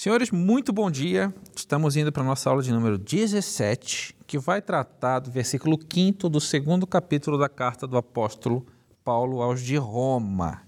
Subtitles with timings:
[0.00, 1.34] Senhores, muito bom dia.
[1.56, 6.28] Estamos indo para a nossa aula de número 17, que vai tratar do versículo 5
[6.28, 8.64] do segundo capítulo da carta do apóstolo
[9.02, 10.62] Paulo aos de Roma.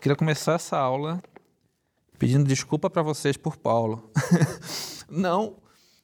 [0.00, 1.22] Queria começar essa aula
[2.18, 4.10] pedindo desculpa para vocês por Paulo.
[5.06, 5.58] não,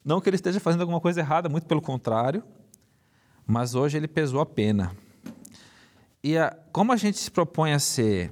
[0.05, 2.45] não que ele esteja fazendo alguma coisa errada, muito pelo contrário,
[3.46, 4.95] mas hoje ele pesou a pena.
[6.23, 8.30] E a, como a gente se propõe a ser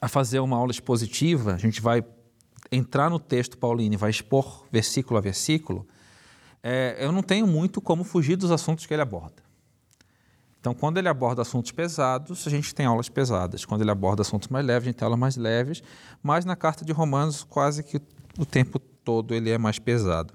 [0.00, 2.04] a fazer uma aula expositiva, a gente vai
[2.74, 5.86] entrar no texto paulino e vai expor versículo a versículo,
[6.62, 9.42] é, eu não tenho muito como fugir dos assuntos que ele aborda.
[10.58, 13.66] Então, quando ele aborda assuntos pesados, a gente tem aulas pesadas.
[13.66, 15.82] Quando ele aborda assuntos mais leves, a gente tem aulas mais leves.
[16.22, 18.00] Mas na carta de Romanos, quase que
[18.38, 20.32] o tempo todo ele é mais pesado.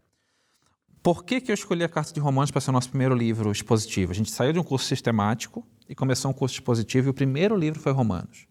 [1.01, 3.51] Por que, que eu escolhi a carta de Romanos para ser o nosso primeiro livro
[3.51, 4.11] expositivo?
[4.11, 7.55] A gente saiu de um curso sistemático e começou um curso expositivo e o primeiro
[7.55, 8.45] livro foi Romanos.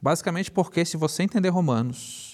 [0.00, 2.33] Basicamente porque se você entender Romanos,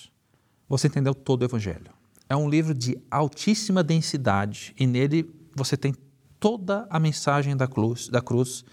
[0.70, 1.90] você entendeu todo o Evangelho.
[2.28, 5.92] É um livro de altíssima densidade e nele você tem
[6.38, 8.64] toda a mensagem da cruz, da cruz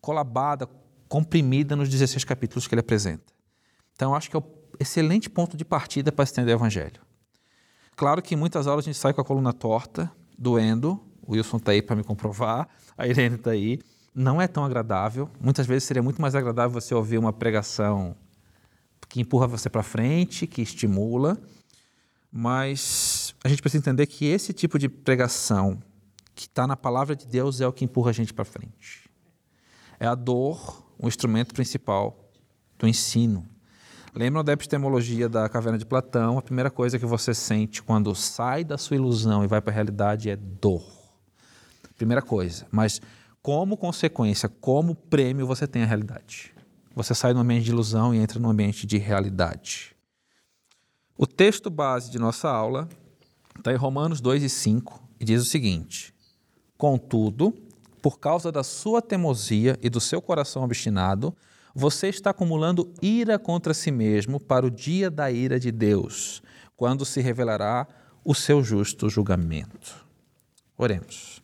[0.00, 0.68] colabada,
[1.08, 3.32] comprimida nos 16 capítulos que ele apresenta.
[3.94, 4.44] Então, acho que é um
[4.80, 7.00] excelente ponto de partida para entender o Evangelho.
[7.94, 11.00] Claro que em muitas aulas a gente sai com a coluna torta, doendo.
[11.22, 13.78] O Wilson está aí para me comprovar, a Irene está aí.
[14.12, 15.30] Não é tão agradável.
[15.40, 18.16] Muitas vezes seria muito mais agradável você ouvir uma pregação
[19.12, 21.38] que empurra você para frente, que estimula,
[22.32, 25.82] mas a gente precisa entender que esse tipo de pregação
[26.34, 29.10] que está na palavra de Deus é o que empurra a gente para frente.
[30.00, 32.32] É a dor o instrumento principal
[32.78, 33.46] do ensino.
[34.14, 36.38] Lembram da epistemologia da caverna de Platão?
[36.38, 39.74] A primeira coisa que você sente quando sai da sua ilusão e vai para a
[39.74, 40.90] realidade é dor.
[41.98, 42.66] Primeira coisa.
[42.70, 42.98] Mas
[43.42, 46.54] como consequência, como prêmio, você tem a realidade.
[46.94, 49.96] Você sai do ambiente de ilusão e entra no ambiente de realidade.
[51.16, 52.88] O texto base de nossa aula
[53.56, 56.14] está em Romanos 2 e 5 e diz o seguinte:
[56.76, 57.54] Contudo,
[58.02, 61.34] por causa da sua teimosia e do seu coração obstinado,
[61.74, 66.42] você está acumulando ira contra si mesmo para o dia da ira de Deus,
[66.76, 67.86] quando se revelará
[68.24, 70.06] o seu justo julgamento.
[70.76, 71.41] Oremos.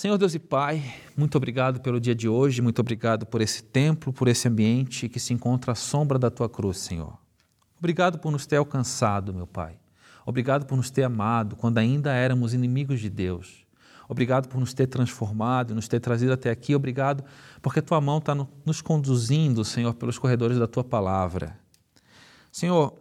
[0.00, 0.82] Senhor Deus e Pai,
[1.14, 5.20] muito obrigado pelo dia de hoje, muito obrigado por esse templo, por esse ambiente que
[5.20, 7.18] se encontra à sombra da tua cruz, Senhor.
[7.78, 9.78] Obrigado por nos ter alcançado, meu Pai.
[10.24, 13.66] Obrigado por nos ter amado quando ainda éramos inimigos de Deus.
[14.08, 16.74] Obrigado por nos ter transformado, nos ter trazido até aqui.
[16.74, 17.22] Obrigado
[17.60, 18.34] porque a tua mão está
[18.64, 21.60] nos conduzindo, Senhor, pelos corredores da tua palavra.
[22.50, 22.94] Senhor,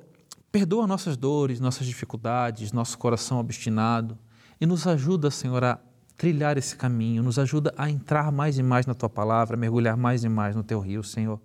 [0.52, 4.20] perdoa nossas dores, nossas dificuldades, nosso coração obstinado
[4.60, 5.80] e nos ajuda, Senhor, a
[6.20, 10.22] trilhar esse caminho, nos ajuda a entrar mais e mais na tua palavra, mergulhar mais
[10.22, 11.40] e mais no teu rio, Senhor.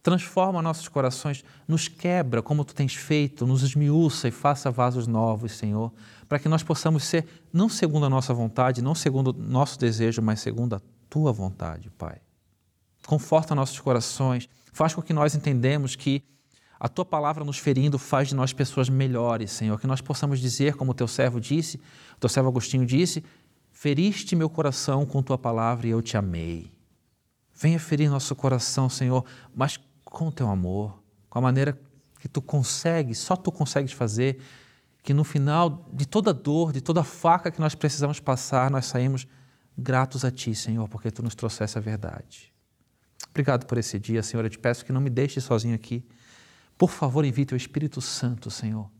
[0.00, 5.50] Transforma nossos corações, nos quebra como tu tens feito, nos esmiuça e faça vasos novos,
[5.50, 5.92] Senhor,
[6.28, 10.38] para que nós possamos ser não segundo a nossa vontade, não segundo nosso desejo, mas
[10.38, 12.18] segundo a tua vontade, Pai.
[13.04, 16.22] Conforta nossos corações, faz com que nós entendemos que
[16.78, 20.74] a tua palavra nos ferindo faz de nós pessoas melhores, Senhor, que nós possamos dizer,
[20.76, 21.80] como o teu servo disse,
[22.16, 23.24] o teu servo Agostinho disse,
[23.80, 26.68] Feriste meu coração com tua palavra e eu te amei.
[27.54, 29.24] Venha ferir nosso coração, Senhor,
[29.54, 31.00] mas com teu amor,
[31.30, 31.80] com a maneira
[32.18, 34.42] que tu consegues, só tu consegues fazer,
[35.00, 39.28] que no final de toda dor, de toda faca que nós precisamos passar, nós saímos
[39.78, 42.52] gratos a ti, Senhor, porque tu nos trouxeste a verdade.
[43.30, 44.44] Obrigado por esse dia, Senhor.
[44.44, 46.04] Eu te peço que não me deixe sozinho aqui.
[46.76, 48.90] Por favor, envie teu Espírito Santo, Senhor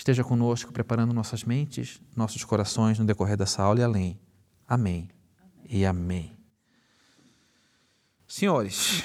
[0.00, 4.20] esteja conosco, preparando nossas mentes, nossos corações no decorrer dessa aula e além.
[4.66, 5.10] Amém
[5.68, 6.32] e amém.
[8.26, 9.04] Senhores,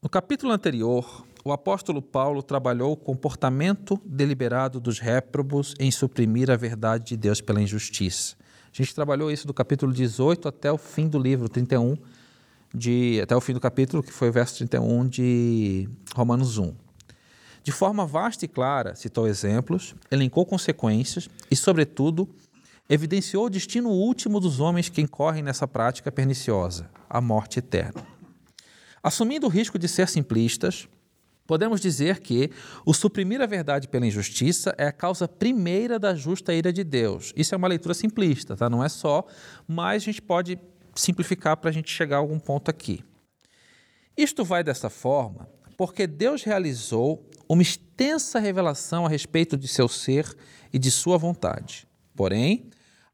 [0.00, 6.56] no capítulo anterior, o apóstolo Paulo trabalhou o comportamento deliberado dos réprobos em suprimir a
[6.56, 8.36] verdade de Deus pela injustiça.
[8.72, 11.96] A gente trabalhou isso do capítulo 18 até o fim do livro 31,
[12.74, 16.89] de, até o fim do capítulo, que foi o verso 31 de Romanos 1.
[17.62, 22.28] De forma vasta e clara, citou exemplos, elencou consequências e, sobretudo,
[22.88, 28.04] evidenciou o destino último dos homens que incorrem nessa prática perniciosa, a morte eterna.
[29.02, 30.88] Assumindo o risco de ser simplistas,
[31.46, 32.50] podemos dizer que
[32.84, 37.32] o suprimir a verdade pela injustiça é a causa primeira da justa ira de Deus.
[37.36, 38.68] Isso é uma leitura simplista, tá?
[38.68, 39.24] não é só,
[39.68, 40.58] mas a gente pode
[40.94, 43.04] simplificar para a gente chegar a algum ponto aqui.
[44.16, 45.48] Isto vai dessa forma
[45.80, 50.30] porque Deus realizou uma extensa revelação a respeito de seu ser
[50.70, 51.88] e de sua vontade.
[52.14, 52.70] Porém,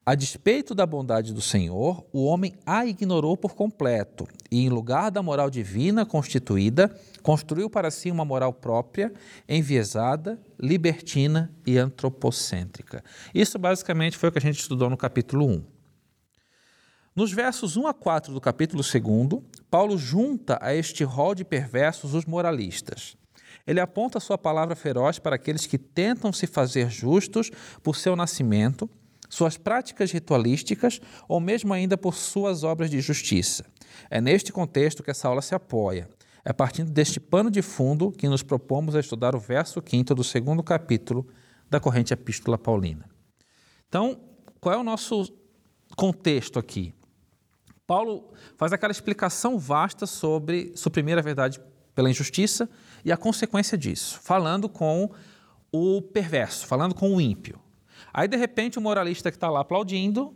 [0.08, 5.10] A despeito da bondade do Senhor, o homem a ignorou por completo e, em lugar
[5.10, 9.12] da moral divina constituída, construiu para si uma moral própria,
[9.48, 13.02] enviesada, libertina e antropocêntrica.
[13.34, 15.75] Isso basicamente foi o que a gente estudou no capítulo 1.
[17.16, 22.12] Nos versos 1 a 4 do capítulo 2, Paulo junta a este rol de perversos
[22.12, 23.16] os moralistas.
[23.66, 27.50] Ele aponta sua palavra feroz para aqueles que tentam se fazer justos
[27.82, 28.86] por seu nascimento
[29.30, 33.64] suas práticas ritualísticas ou mesmo ainda por suas obras de justiça.
[34.10, 36.10] É neste contexto que essa aula se apoia.
[36.44, 40.22] É partindo deste pano de fundo que nos propomos a estudar o verso 5 do
[40.22, 41.26] segundo capítulo
[41.70, 43.08] da corrente Epístola Paulina.
[43.88, 44.20] Então,
[44.60, 45.26] qual é o nosso
[45.96, 46.94] contexto aqui?
[47.86, 51.60] Paulo faz aquela explicação vasta sobre suprimir a verdade
[51.94, 52.68] pela injustiça
[53.04, 55.10] e a consequência disso, falando com
[55.72, 57.60] o perverso, falando com o ímpio.
[58.12, 60.34] Aí, de repente, o moralista que está lá aplaudindo,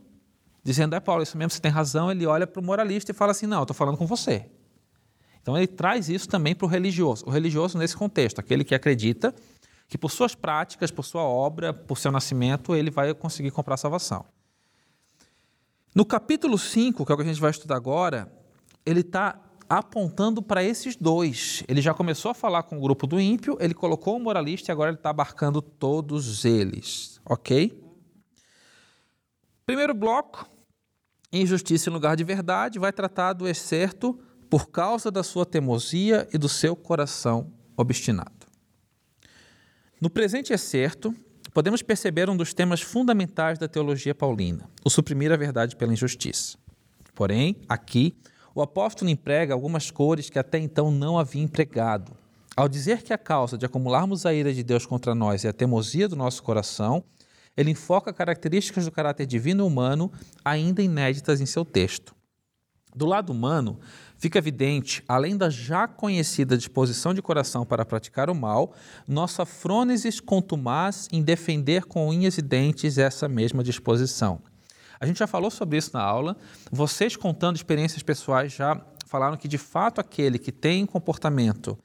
[0.62, 3.32] dizendo, é Paulo, isso mesmo, você tem razão, ele olha para o moralista e fala
[3.32, 4.47] assim, não, estou falando com você.
[5.43, 7.25] Então, ele traz isso também para o religioso.
[7.26, 9.35] O religioso, nesse contexto, aquele que acredita
[9.88, 14.25] que por suas práticas, por sua obra, por seu nascimento, ele vai conseguir comprar salvação.
[15.92, 18.32] No capítulo 5, que é o que a gente vai estudar agora,
[18.87, 21.64] ele está apontando para esses dois.
[21.66, 24.72] Ele já começou a falar com o grupo do ímpio, ele colocou o moralista e
[24.72, 27.81] agora ele está abarcando todos eles, ok?
[29.66, 30.48] Primeiro bloco,
[31.32, 36.38] injustiça em lugar de verdade, vai tratar do excerto por causa da sua teimosia e
[36.38, 38.46] do seu coração obstinado.
[40.00, 41.14] No presente excerto,
[41.52, 46.56] podemos perceber um dos temas fundamentais da teologia paulina, o suprimir a verdade pela injustiça.
[47.14, 48.14] Porém, aqui,
[48.55, 52.12] o apóstolo emprega algumas cores que até então não havia empregado.
[52.56, 55.52] Ao dizer que a causa de acumularmos a ira de Deus contra nós é a
[55.52, 57.05] teimosia do nosso coração,
[57.56, 60.11] ele enfoca características do caráter divino e humano
[60.44, 62.14] ainda inéditas em seu texto.
[62.94, 63.79] Do lado humano,
[64.20, 68.75] fica evidente, além da já conhecida disposição de coração para praticar o mal,
[69.08, 74.43] nossa frônesis contumaz em defender com unhas e dentes essa mesma disposição.
[75.00, 76.37] A gente já falou sobre isso na aula.
[76.70, 81.78] Vocês contando experiências pessoais já falaram que de fato aquele que tem comportamento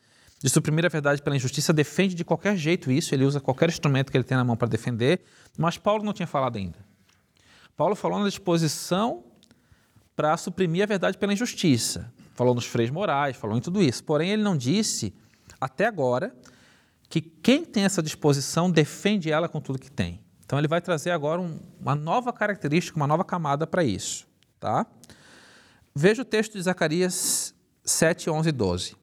[0.43, 4.11] de suprimir a verdade pela injustiça defende de qualquer jeito isso, ele usa qualquer instrumento
[4.11, 5.21] que ele tem na mão para defender,
[5.57, 6.77] mas Paulo não tinha falado ainda.
[7.77, 9.23] Paulo falou na disposição
[10.15, 12.13] para suprimir a verdade pela injustiça.
[12.35, 14.03] Falou nos freios morais, falou em tudo isso.
[14.03, 15.15] Porém, ele não disse,
[15.59, 16.35] até agora,
[17.09, 20.21] que quem tem essa disposição defende ela com tudo que tem.
[20.45, 24.27] Então ele vai trazer agora um, uma nova característica, uma nova camada para isso.
[24.59, 24.85] Tá?
[25.95, 28.95] Veja o texto de Zacarias 7, 11 e 12.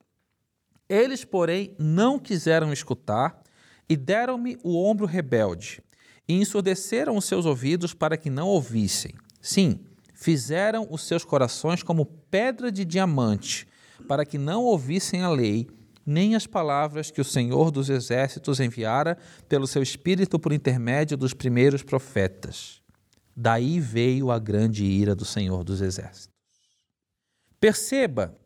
[0.88, 3.42] Eles, porém, não quiseram escutar
[3.88, 5.82] e deram-me o ombro rebelde
[6.28, 9.14] e ensurdeceram os seus ouvidos para que não ouvissem.
[9.40, 9.80] Sim,
[10.22, 13.66] fizeram os seus corações como pedra de diamante
[14.06, 15.68] para que não ouvissem a lei
[16.06, 21.34] nem as palavras que o Senhor dos Exércitos enviara pelo seu Espírito por intermédio dos
[21.34, 22.80] primeiros profetas.
[23.36, 26.28] Daí veio a grande ira do Senhor dos Exércitos.
[27.60, 28.36] Perceba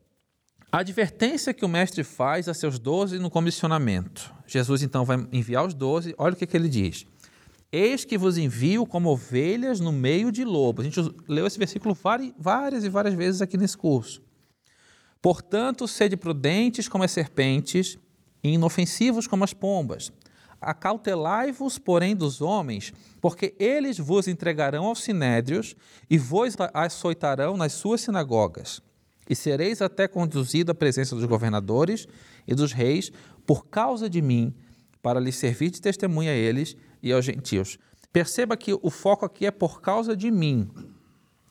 [0.71, 4.35] a advertência que o Mestre faz a seus doze no comissionamento.
[4.47, 7.07] Jesus então vai enviar os doze, olha o que, que ele diz.
[7.73, 10.87] Eis que vos envio como ovelhas no meio de lobos.
[10.87, 11.97] A gente leu esse versículo
[12.39, 14.23] várias e várias vezes aqui nesse curso.
[15.21, 17.99] Portanto, sede prudentes como as serpentes
[18.43, 20.13] e inofensivos como as pombas.
[20.61, 25.75] Acautelai-vos, porém, dos homens, porque eles vos entregarão aos sinédrios
[26.09, 28.81] e vos açoitarão nas suas sinagogas.
[29.29, 32.07] E sereis até conduzido à presença dos governadores
[32.47, 33.11] e dos reis
[33.45, 34.55] por causa de mim,
[35.03, 37.79] para lhes servir de testemunha a eles e aos gentios.
[38.13, 40.69] Perceba que o foco aqui é por causa de mim.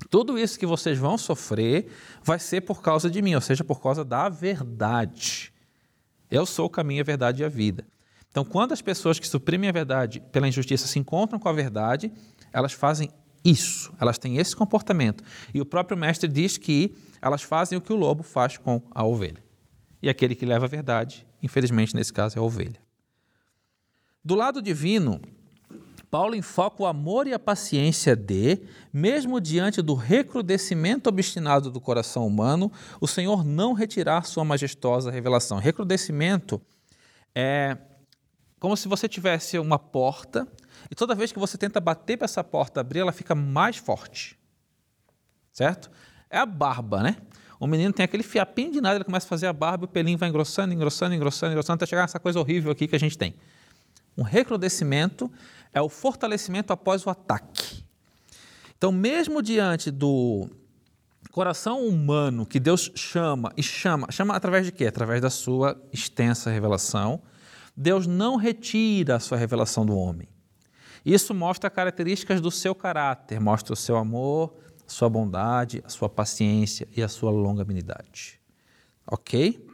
[0.10, 1.88] Tudo isso que vocês vão sofrer
[2.24, 5.54] vai ser por causa de mim, ou seja, por causa da verdade.
[6.30, 7.86] Eu sou o caminho, a verdade e a vida.
[8.30, 12.12] Então, quando as pessoas que suprimem a verdade pela injustiça se encontram com a verdade,
[12.52, 13.10] elas fazem
[13.46, 15.24] isso, elas têm esse comportamento.
[15.54, 19.06] E o próprio mestre diz que elas fazem o que o lobo faz com a
[19.06, 19.44] ovelha.
[20.02, 22.80] E aquele que leva a verdade, infelizmente nesse caso, é a ovelha.
[24.24, 25.22] Do lado divino,
[26.10, 28.62] Paulo enfoca o amor e a paciência de,
[28.94, 32.72] mesmo diante do recrudescimento obstinado do coração humano,
[33.02, 35.58] o Senhor não retirar sua majestosa revelação.
[35.58, 36.62] Recrudescimento
[37.34, 37.78] é
[38.60, 40.48] como se você tivesse uma porta
[40.90, 44.38] e toda vez que você tenta bater para essa porta abrir, ela fica mais forte.
[45.52, 45.90] Certo?
[46.30, 47.18] É a barba, né?
[47.60, 49.88] O menino tem aquele fiapinho de nada, ele começa a fazer a barba e o
[49.88, 53.18] pelinho vai engrossando, engrossando, engrossando, engrossando, até chegar nessa coisa horrível aqui que a gente
[53.18, 53.36] tem.
[54.18, 55.32] Um recrudescimento
[55.76, 57.84] é o fortalecimento após o ataque.
[58.78, 60.50] Então, mesmo diante do
[61.32, 64.86] coração humano que Deus chama e chama, chama através de quê?
[64.86, 67.22] Através da sua extensa revelação.
[67.76, 70.30] Deus não retira a sua revelação do homem.
[71.06, 74.56] Isso mostra características do seu caráter, mostra o seu amor,
[74.88, 78.40] sua bondade, a sua paciência e a sua longanimidade.
[79.06, 79.65] Ok?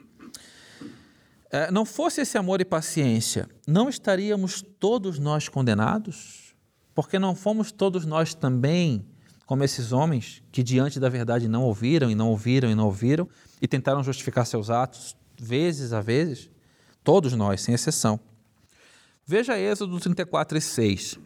[1.51, 6.55] É, não fosse esse amor e paciência, não estaríamos todos nós condenados?
[6.95, 9.05] Porque não fomos todos nós também
[9.45, 13.27] como esses homens que diante da verdade não ouviram e não ouviram e não ouviram
[13.61, 16.49] e tentaram justificar seus atos vezes a vezes?
[17.03, 18.17] Todos nós, sem exceção.
[19.25, 21.19] Veja Êxodo 34 e 6.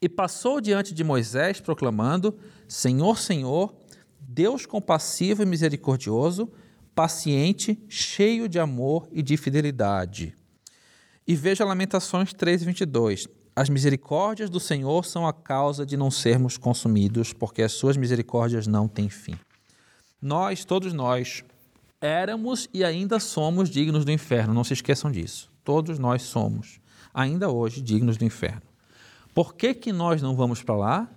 [0.00, 2.34] E passou diante de Moisés proclamando:
[2.66, 3.74] Senhor, Senhor,
[4.18, 6.50] Deus compassivo e misericordioso,
[6.94, 10.36] paciente, cheio de amor e de fidelidade.
[11.26, 13.26] E veja Lamentações 3:22.
[13.56, 18.66] As misericórdias do Senhor são a causa de não sermos consumidos, porque as suas misericórdias
[18.66, 19.38] não têm fim.
[20.20, 21.44] Nós, todos nós,
[22.00, 25.50] éramos e ainda somos dignos do inferno, não se esqueçam disso.
[25.62, 26.80] Todos nós somos,
[27.12, 28.62] ainda hoje, dignos do inferno.
[29.32, 31.10] Por que, que nós não vamos para lá?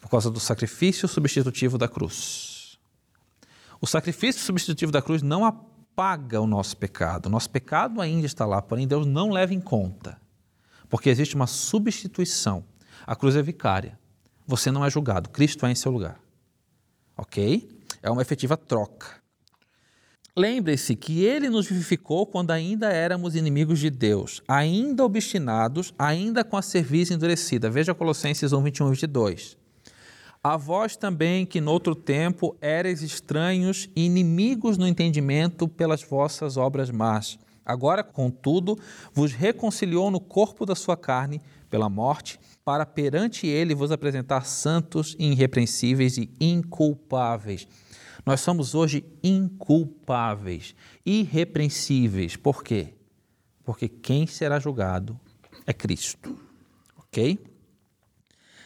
[0.00, 2.47] Por causa do sacrifício substitutivo da cruz.
[3.80, 7.26] O sacrifício substitutivo da cruz não apaga o nosso pecado.
[7.26, 10.20] O nosso pecado ainda está lá, porém Deus não leva em conta.
[10.88, 12.64] Porque existe uma substituição.
[13.06, 13.98] A cruz é vicária.
[14.46, 16.18] Você não é julgado, Cristo é em seu lugar.
[17.16, 17.68] Ok?
[18.02, 19.18] É uma efetiva troca.
[20.36, 26.56] Lembre-se que ele nos vivificou quando ainda éramos inimigos de Deus, ainda obstinados, ainda com
[26.56, 27.68] a cerviz endurecida.
[27.68, 29.58] Veja Colossenses 1, 21 e 22.
[30.42, 36.90] A vós também, que noutro tempo eres estranhos e inimigos no entendimento pelas vossas obras
[36.90, 37.38] más.
[37.64, 38.78] Agora, contudo,
[39.12, 45.16] vos reconciliou no corpo da sua carne pela morte, para perante ele vos apresentar santos,
[45.18, 47.66] irrepreensíveis e inculpáveis.
[48.24, 52.36] Nós somos hoje inculpáveis, irrepreensíveis.
[52.36, 52.94] Por quê?
[53.64, 55.18] Porque quem será julgado
[55.66, 56.38] é Cristo.
[56.96, 57.38] Ok?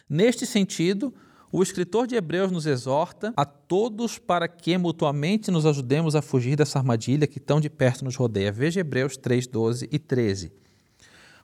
[0.07, 1.13] Neste sentido,
[1.55, 6.55] o escritor de Hebreus nos exorta a todos para que mutuamente nos ajudemos a fugir
[6.55, 8.51] dessa armadilha que tão de perto nos rodeia.
[8.51, 10.51] Veja Hebreus 3, 12 e 13.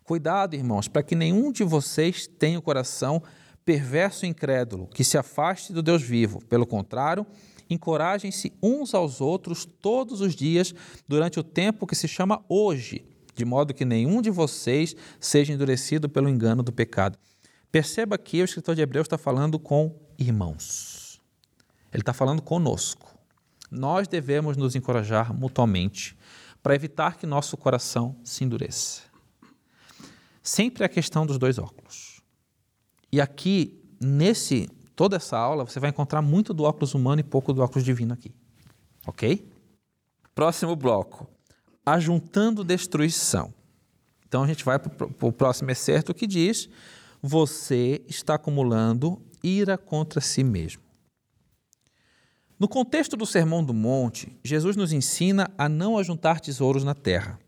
[0.04, 3.22] Cuidado, irmãos, para que nenhum de vocês tenha o coração
[3.64, 6.44] perverso e incrédulo, que se afaste do Deus vivo.
[6.46, 7.24] Pelo contrário,
[7.70, 10.74] encorajem-se uns aos outros todos os dias
[11.08, 16.10] durante o tempo que se chama hoje, de modo que nenhum de vocês seja endurecido
[16.10, 17.16] pelo engano do pecado.
[17.72, 21.22] Perceba que o escritor de Hebreus está falando com irmãos.
[21.92, 23.18] Ele está falando conosco.
[23.70, 26.18] Nós devemos nos encorajar mutuamente
[26.64, 29.04] para evitar que nosso coração se endureça.
[30.42, 32.22] Sempre a questão dos dois óculos.
[33.12, 37.54] E aqui, nesse toda essa aula, você vai encontrar muito do óculos humano e pouco
[37.54, 38.34] do óculos divino aqui.
[39.06, 39.48] Ok?
[40.34, 41.30] Próximo bloco.
[41.86, 43.54] Ajuntando destruição.
[44.28, 46.70] Então a gente vai para o próximo excerto que diz
[47.22, 50.82] você está acumulando ira contra si mesmo.
[52.60, 57.40] No contexto do Sermão do Monte, Jesus nos ensina a não ajuntar tesouros na terra.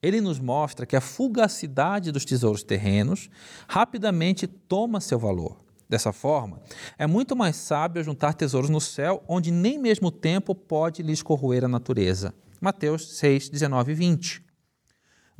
[0.00, 3.28] Ele nos mostra que a fugacidade dos tesouros terrenos
[3.68, 5.56] rapidamente toma seu valor.
[5.88, 6.60] Dessa forma,
[6.96, 11.22] é muito mais sábio juntar tesouros no céu, onde nem mesmo o tempo pode lhes
[11.22, 12.32] corroer a natureza.
[12.60, 14.51] Mateus 6, 19 e 20.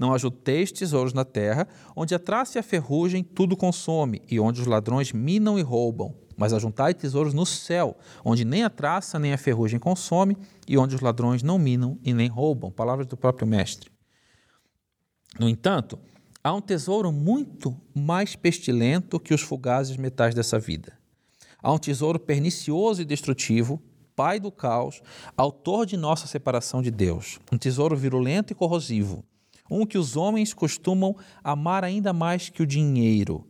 [0.02, 4.60] Não ajunteis tesouros na terra, onde a traça e a ferrugem tudo consome, e onde
[4.60, 6.12] os ladrões minam e roubam.
[6.36, 10.96] Mas ajuntai tesouros no céu, onde nem a traça nem a ferrugem consome, e onde
[10.96, 12.68] os ladrões não minam e nem roubam.
[12.68, 13.92] Palavras do próprio Mestre.
[15.38, 15.96] No entanto,
[16.42, 20.98] há um tesouro muito mais pestilento que os fugazes metais dessa vida.
[21.62, 23.80] Há um tesouro pernicioso e destrutivo,
[24.16, 25.00] pai do caos,
[25.36, 27.38] autor de nossa separação de Deus.
[27.52, 29.24] Um tesouro virulento e corrosivo
[29.72, 33.46] um que os homens costumam amar ainda mais que o dinheiro.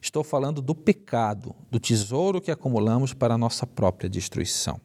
[0.00, 4.80] Estou falando do pecado, do tesouro que acumulamos para a nossa própria destruição.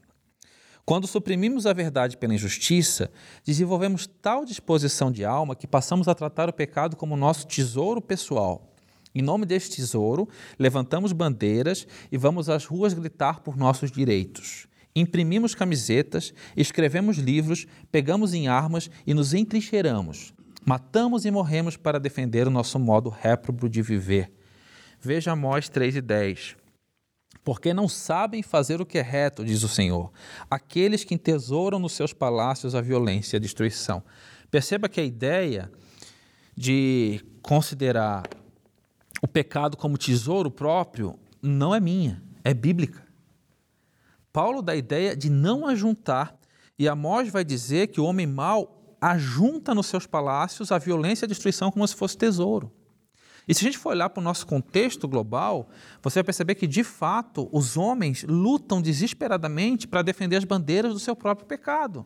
[0.84, 3.12] Quando suprimimos a verdade pela injustiça,
[3.46, 8.74] desenvolvemos tal disposição de alma que passamos a tratar o pecado como nosso tesouro pessoal.
[9.14, 14.68] Em nome deste tesouro, levantamos bandeiras e vamos às ruas gritar por nossos direitos.
[14.96, 20.34] Imprimimos camisetas, escrevemos livros, pegamos em armas e nos entrincheiramos.
[20.66, 24.32] Matamos e morremos para defender o nosso modo réprobo de viver.
[25.00, 26.56] Veja Amós 3 e 10.
[27.44, 30.12] Porque não sabem fazer o que é reto, diz o Senhor,
[30.50, 34.04] aqueles que entesouram nos seus palácios a violência e a destruição.
[34.52, 35.72] Perceba que a ideia
[36.56, 38.30] de considerar
[39.22, 43.08] o pecado como tesouro próprio não é minha, é bíblica.
[44.32, 46.38] Paulo dá a ideia de não ajuntar,
[46.78, 51.28] e Amós vai dizer que o homem mau ajunta nos seus palácios a violência e
[51.28, 52.72] a destruição como se fosse tesouro.
[53.48, 55.68] E se a gente for olhar para o nosso contexto global,
[56.02, 61.00] você vai perceber que, de fato, os homens lutam desesperadamente para defender as bandeiras do
[61.00, 62.06] seu próprio pecado.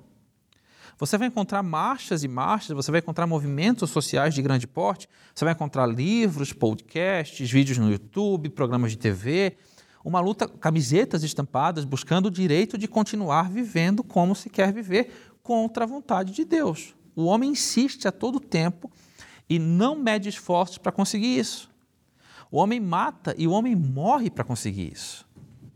[0.98, 5.44] Você vai encontrar marchas e marchas, você vai encontrar movimentos sociais de grande porte, você
[5.44, 9.58] vai encontrar livros, podcasts, vídeos no YouTube, programas de TV,
[10.06, 15.12] uma luta, camisetas estampadas, buscando o direito de continuar vivendo como se quer viver
[15.46, 16.96] contra a vontade de Deus.
[17.16, 18.92] O homem insiste a todo tempo
[19.48, 21.70] e não mede esforços para conseguir isso.
[22.52, 25.24] O homem mata e o homem morre para conseguir isso.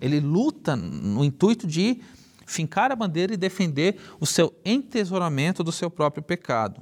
[0.02, 2.02] Ele luta no intuito de
[2.48, 6.82] fincar a bandeira e defender o seu entesouramento do seu próprio pecado.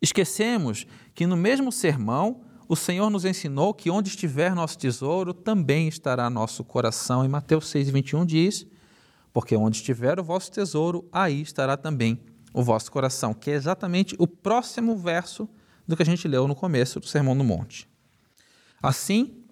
[0.00, 5.88] Esquecemos que no mesmo sermão o Senhor nos ensinou que onde estiver nosso tesouro, também
[5.88, 7.24] estará nosso coração.
[7.24, 8.66] Em Mateus 6,21 diz:
[9.38, 12.20] Porque onde estiver o vosso tesouro, aí estará também
[12.52, 15.48] o vosso coração, que é exatamente o próximo verso
[15.86, 17.88] do que a gente leu no começo do Sermão do Monte.
[18.82, 19.44] Assim,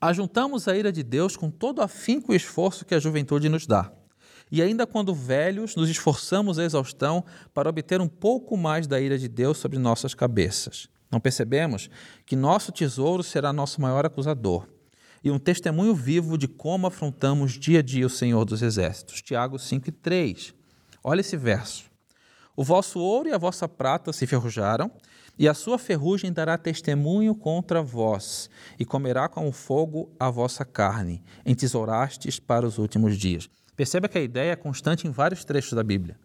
[0.00, 3.92] ajuntamos a ira de Deus com todo afinco e esforço que a juventude nos dá
[4.50, 9.16] e ainda quando velhos, nos esforçamos a exaustão para obter um pouco mais da ira
[9.16, 10.88] de Deus sobre nossas cabeças.
[11.08, 11.88] Não percebemos
[12.26, 14.66] que nosso tesouro será nosso maior acusador
[15.24, 19.22] e um testemunho vivo de como afrontamos dia a dia o Senhor dos Exércitos.
[19.22, 20.54] Tiago 5 e 3.
[21.02, 21.84] Olha esse verso.
[22.54, 24.90] O vosso ouro e a vossa prata se ferrujaram,
[25.36, 30.64] e a sua ferrugem dará testemunho contra vós, e comerá com o fogo a vossa
[30.64, 33.48] carne, entesourastes para os últimos dias.
[33.74, 36.16] Perceba que a ideia é constante em vários trechos da Bíblia.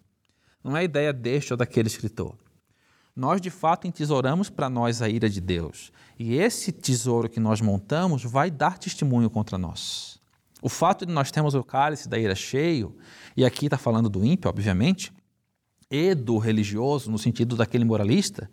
[0.62, 2.36] Não é a ideia deste ou daquele escritor.
[3.20, 5.92] Nós, de fato, entesouramos para nós a ira de Deus.
[6.18, 10.18] E esse tesouro que nós montamos vai dar testemunho contra nós.
[10.62, 12.96] O fato de nós termos o cálice da ira cheio,
[13.36, 15.12] e aqui está falando do ímpio, obviamente,
[15.90, 18.50] e do religioso, no sentido daquele moralista,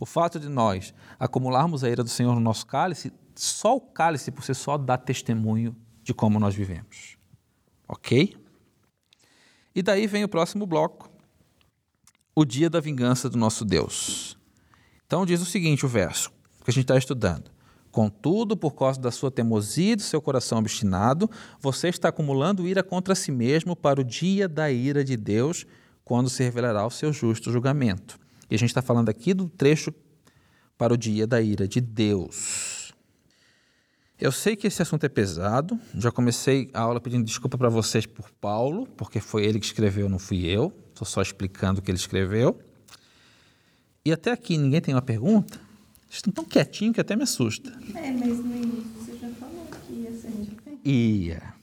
[0.00, 4.30] o fato de nós acumularmos a ira do Senhor no nosso cálice, só o cálice
[4.30, 7.18] por si só dá testemunho de como nós vivemos.
[7.86, 8.34] Ok?
[9.74, 11.10] E daí vem o próximo bloco,
[12.38, 14.36] o dia da vingança do nosso Deus.
[15.06, 16.30] Então diz o seguinte: o verso
[16.62, 17.50] que a gente está estudando.
[17.90, 22.82] Contudo, por causa da sua teimosia e do seu coração obstinado, você está acumulando ira
[22.82, 25.64] contra si mesmo para o dia da ira de Deus,
[26.04, 28.18] quando se revelará o seu justo julgamento.
[28.50, 29.94] E a gente está falando aqui do trecho
[30.76, 32.92] para o dia da ira de Deus.
[34.20, 35.78] Eu sei que esse assunto é pesado.
[35.94, 40.06] Já comecei a aula pedindo desculpa para vocês por Paulo, porque foi ele que escreveu,
[40.08, 40.70] não fui eu.
[40.96, 42.58] Estou só explicando o que ele escreveu.
[44.02, 45.60] E até aqui ninguém tem uma pergunta?
[46.08, 47.68] Vocês estão tão quietinhos que até me assusta.
[47.94, 50.80] É, mas no início você já falou que ia ser diferente.
[50.88, 51.54] Ia.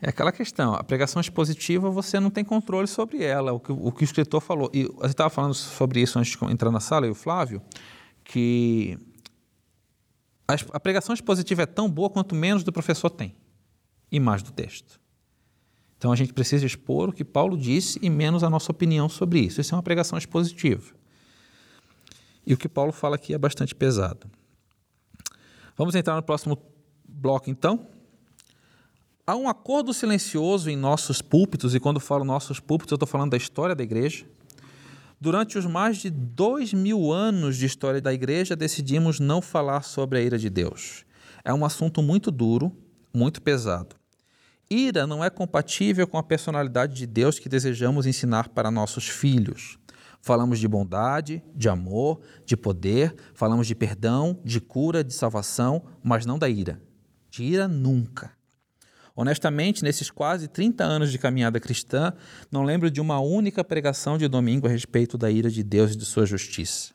[0.00, 3.92] É aquela questão, a pregação expositiva você não tem controle sobre ela, o que o,
[3.92, 4.68] que o escritor falou.
[4.74, 7.62] E você estava falando sobre isso antes de entrar na sala, e o Flávio,
[8.24, 8.98] que
[10.48, 13.36] a pregação expositiva é tão boa quanto menos do professor tem
[14.10, 15.00] e mais do texto.
[16.02, 19.38] Então a gente precisa expor o que Paulo disse e menos a nossa opinião sobre
[19.38, 19.60] isso.
[19.60, 20.92] Isso é uma pregação expositiva.
[22.44, 24.28] E o que Paulo fala aqui é bastante pesado.
[25.76, 26.58] Vamos entrar no próximo
[27.08, 27.86] bloco então.
[29.24, 33.30] Há um acordo silencioso em nossos púlpitos, e quando falo nossos púlpitos, eu estou falando
[33.30, 34.26] da história da igreja
[35.20, 40.18] Durante os mais de dois mil anos de história da igreja, decidimos não falar sobre
[40.18, 41.04] a ira de Deus.
[41.44, 42.76] É um assunto muito duro,
[43.14, 44.01] muito pesado.
[44.70, 49.78] Ira não é compatível com a personalidade de Deus que desejamos ensinar para nossos filhos.
[50.20, 56.24] Falamos de bondade, de amor, de poder, falamos de perdão, de cura, de salvação, mas
[56.24, 56.80] não da ira.
[57.28, 58.30] De ira nunca.
[59.14, 62.14] Honestamente, nesses quase 30 anos de caminhada cristã,
[62.50, 65.96] não lembro de uma única pregação de domingo a respeito da ira de Deus e
[65.96, 66.94] de sua justiça.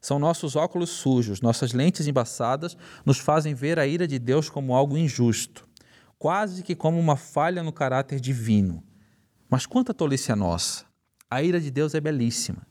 [0.00, 4.74] São nossos óculos sujos, nossas lentes embaçadas nos fazem ver a ira de Deus como
[4.74, 5.65] algo injusto,
[6.18, 8.82] quase que como uma falha no caráter divino.
[9.48, 10.84] Mas quanta tolice a nossa!
[11.30, 12.66] A ira de Deus é belíssima,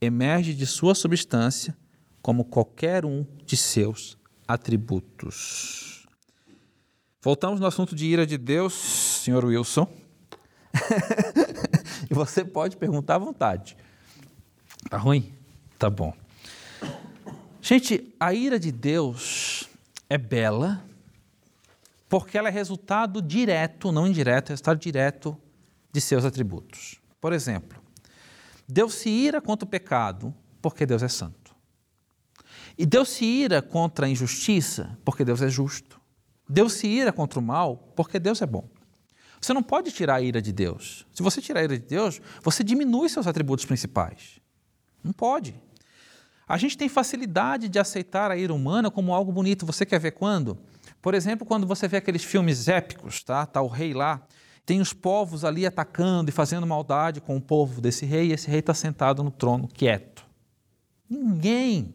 [0.00, 1.76] emerge de sua substância
[2.22, 6.06] como qualquer um de seus atributos.
[7.20, 9.88] Voltamos no assunto de ira de Deus, senhor Wilson.
[12.08, 13.76] e você pode perguntar à vontade.
[14.88, 15.34] Tá ruim?
[15.78, 16.12] Tá bom.
[17.60, 19.68] Gente, a ira de Deus
[20.08, 20.84] é bela
[22.08, 25.36] porque ela é resultado direto, não indireto, é resultado direto
[25.92, 27.00] de seus atributos.
[27.20, 27.82] Por exemplo,
[28.68, 31.54] Deus se ira contra o pecado porque Deus é santo.
[32.78, 36.00] E Deus se ira contra a injustiça porque Deus é justo.
[36.48, 38.68] Deus se ira contra o mal porque Deus é bom.
[39.40, 41.06] Você não pode tirar a ira de Deus.
[41.12, 44.40] Se você tirar a ira de Deus, você diminui seus atributos principais.
[45.02, 45.54] Não pode.
[46.48, 49.66] A gente tem facilidade de aceitar a ira humana como algo bonito.
[49.66, 50.58] Você quer ver quando?
[51.00, 53.46] Por exemplo, quando você vê aqueles filmes épicos, tá?
[53.46, 54.22] Tá o rei lá,
[54.64, 58.50] tem os povos ali atacando e fazendo maldade com o povo desse rei, e esse
[58.50, 60.26] rei está sentado no trono, quieto.
[61.08, 61.94] Ninguém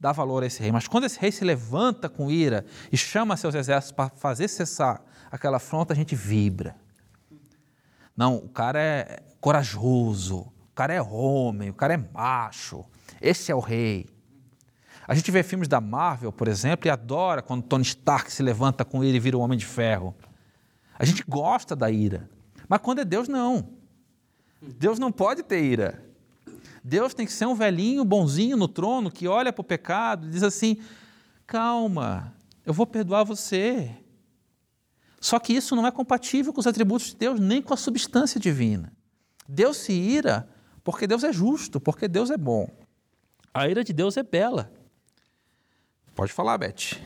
[0.00, 0.72] dá valor a esse rei.
[0.72, 5.02] Mas quando esse rei se levanta com ira e chama seus exércitos para fazer cessar
[5.30, 6.74] aquela afronta, a gente vibra.
[8.16, 12.84] Não, o cara é corajoso, o cara é homem, o cara é macho.
[13.20, 14.06] Esse é o rei.
[15.10, 18.84] A gente vê filmes da Marvel, por exemplo, e adora quando Tony Stark se levanta
[18.84, 20.14] com ira e vira o Homem de Ferro.
[20.96, 22.30] A gente gosta da ira.
[22.68, 23.70] Mas quando é Deus, não.
[24.62, 26.00] Deus não pode ter ira.
[26.84, 30.30] Deus tem que ser um velhinho bonzinho no trono que olha para o pecado e
[30.30, 30.76] diz assim:
[31.44, 32.32] calma,
[32.64, 33.90] eu vou perdoar você.
[35.20, 38.38] Só que isso não é compatível com os atributos de Deus, nem com a substância
[38.38, 38.92] divina.
[39.48, 40.48] Deus se ira
[40.84, 42.70] porque Deus é justo, porque Deus é bom.
[43.52, 44.78] A ira de Deus é bela.
[46.14, 46.98] Pode falar, Beth.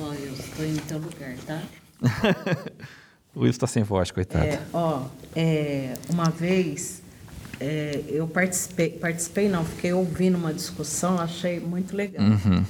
[0.00, 1.62] Ó, eu estou em teu lugar, tá?
[3.34, 4.44] o Wilson está sem voz, coitado.
[4.44, 7.02] É, ó, é, uma vez
[7.60, 12.24] é, eu participei, participei não, fiquei ouvindo uma discussão, achei muito legal.
[12.24, 12.64] Uhum.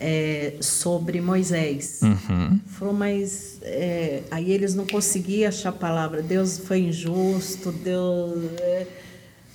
[0.00, 2.00] É, sobre Moisés.
[2.02, 2.58] Uhum.
[2.66, 6.22] Falou, mas é, aí eles não conseguiam achar a palavra.
[6.22, 8.60] Deus foi injusto, Deus.
[8.60, 8.86] é.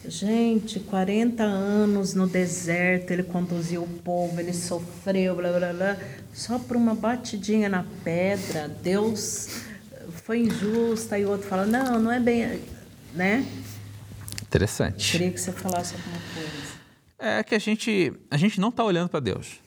[0.08, 5.98] Gente, 40 anos no deserto, ele conduziu o povo, ele sofreu, blá blá blá,
[6.34, 9.66] só por uma batidinha na pedra, Deus
[10.24, 11.14] foi injusto.
[11.14, 12.62] Aí o outro fala, não, não é bem.
[13.14, 13.46] Né?
[14.42, 15.12] Interessante.
[15.12, 16.78] Queria que você falasse alguma coisa.
[17.20, 19.60] É que a gente, a gente não está olhando para Deus.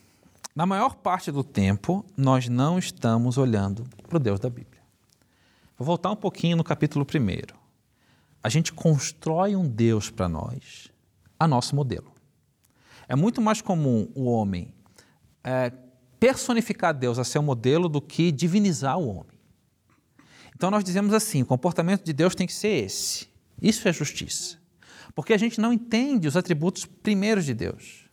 [0.54, 4.80] Na maior parte do tempo, nós não estamos olhando para o Deus da Bíblia.
[5.76, 7.59] Vou voltar um pouquinho no capítulo 1.
[8.42, 10.88] A gente constrói um Deus para nós,
[11.38, 12.12] a nosso modelo.
[13.08, 14.72] É muito mais comum o homem
[15.42, 15.72] é,
[16.18, 19.38] personificar Deus a seu modelo do que divinizar o homem.
[20.54, 23.28] Então nós dizemos assim: o comportamento de Deus tem que ser esse.
[23.60, 24.58] Isso é justiça.
[25.14, 28.04] Porque a gente não entende os atributos primeiros de Deus.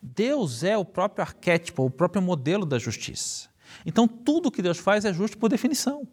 [0.00, 3.48] Deus é o próprio arquétipo, o próprio modelo da justiça.
[3.84, 6.06] Então, tudo que Deus faz é justo por definição.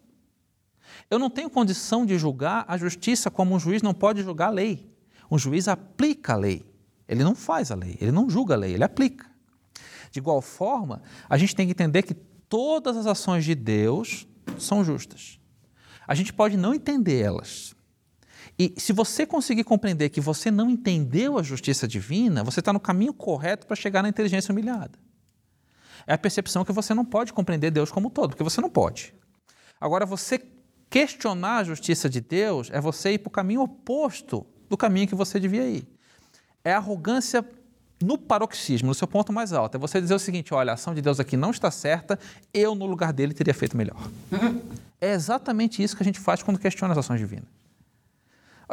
[1.10, 4.50] Eu não tenho condição de julgar a justiça como um juiz não pode julgar a
[4.50, 4.90] lei.
[5.30, 6.64] Um juiz aplica a lei.
[7.06, 9.26] Ele não faz a lei, ele não julga a lei, ele aplica.
[10.10, 14.26] De igual forma, a gente tem que entender que todas as ações de Deus
[14.58, 15.38] são justas.
[16.06, 17.74] A gente pode não entender elas,
[18.58, 22.78] e se você conseguir compreender que você não entendeu a justiça divina, você está no
[22.78, 24.98] caminho correto para chegar na inteligência humilhada.
[26.06, 28.70] É a percepção que você não pode compreender Deus como um todo, porque você não
[28.70, 29.14] pode.
[29.80, 30.38] Agora, você
[30.94, 35.14] questionar a justiça de Deus é você ir para o caminho oposto do caminho que
[35.16, 35.84] você devia ir.
[36.62, 37.44] É arrogância
[38.00, 39.76] no paroxismo, no seu ponto mais alto.
[39.76, 42.16] É você dizer o seguinte: olha, a ação de Deus aqui não está certa,
[42.52, 43.98] eu no lugar dele teria feito melhor.
[45.00, 47.44] É exatamente isso que a gente faz quando questiona as ações divinas.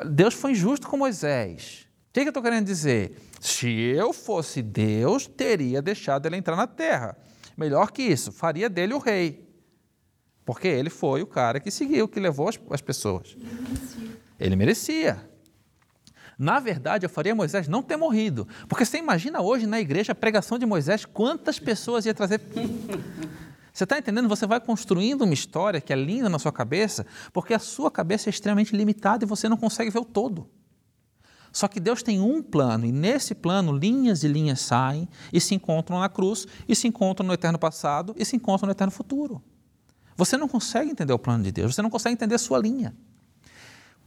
[0.05, 1.88] Deus foi injusto com Moisés.
[2.07, 3.17] O que, eu estou querendo dizer?
[3.38, 7.17] Se eu fosse Deus, teria deixado ele entrar na terra.
[7.57, 9.50] Melhor que isso, faria dele o rei.
[10.45, 13.36] Porque ele foi o cara que seguiu, que levou as, as pessoas.
[13.38, 14.10] Ele merecia.
[14.39, 15.32] ele merecia.
[16.38, 18.47] Na verdade, eu faria Moisés não ter morrido.
[18.67, 22.41] Porque você imagina hoje na igreja a pregação de Moisés, quantas pessoas ia trazer.
[23.73, 24.27] Você está entendendo?
[24.27, 28.27] Você vai construindo uma história que é linda na sua cabeça, porque a sua cabeça
[28.27, 30.49] é extremamente limitada e você não consegue ver o todo.
[31.54, 35.56] Só que Deus tem um plano, e nesse plano linhas e linhas saem e se
[35.56, 39.41] encontram na cruz, e se encontram no eterno passado, e se encontram no eterno futuro.
[40.21, 42.95] Você não consegue entender o plano de Deus, você não consegue entender a sua linha.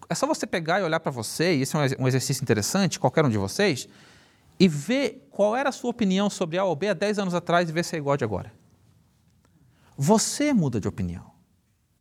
[0.08, 3.24] É só você pegar e olhar para você, e esse é um exercício interessante, qualquer
[3.24, 3.88] um de vocês,
[4.56, 7.68] e ver qual era a sua opinião sobre A ou B há 10 anos atrás
[7.68, 8.52] e ver se é igual de agora.
[9.96, 11.32] Você muda de opinião.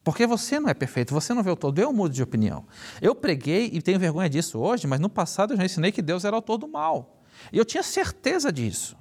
[0.04, 2.68] Porque você não é perfeito, você não vê o todo, eu mudo de opinião.
[3.02, 6.24] Eu preguei e tenho vergonha disso hoje, mas no passado eu já ensinei que Deus
[6.24, 7.24] era o todo mal.
[7.52, 8.96] E eu tinha certeza disso.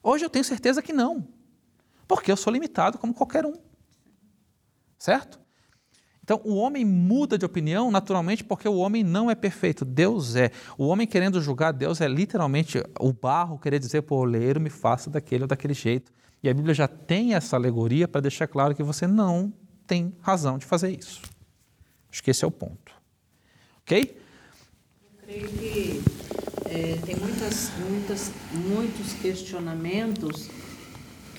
[0.00, 1.41] Hoje eu tenho certeza que não.
[2.06, 3.54] Porque eu sou limitado como qualquer um.
[4.98, 5.42] Certo?
[6.22, 10.52] Então, o homem muda de opinião naturalmente porque o homem não é perfeito, Deus é.
[10.78, 15.10] O homem querendo julgar Deus é literalmente o barro querer dizer o oleiro, me faça
[15.10, 16.12] daquele ou daquele jeito.
[16.40, 19.52] E a Bíblia já tem essa alegoria para deixar claro que você não
[19.86, 21.22] tem razão de fazer isso.
[22.10, 22.92] Acho que esse é o ponto.
[23.82, 24.16] Ok?
[25.02, 26.02] Eu creio que
[26.66, 30.48] é, tem muitas, muitas, muitos questionamentos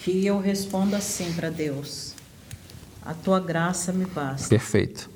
[0.04, 2.14] que eu respondo assim para Deus:
[3.02, 4.50] A tua graça me basta.
[4.50, 5.10] Perfeito.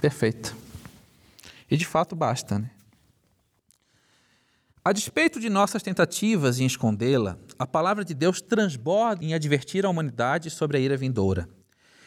[0.00, 0.56] Perfeito.
[1.70, 2.70] E de fato basta, né?
[4.84, 9.88] A despeito de nossas tentativas em escondê-la, a palavra de Deus transborda em advertir a
[9.88, 11.48] humanidade sobre a ira vindoura.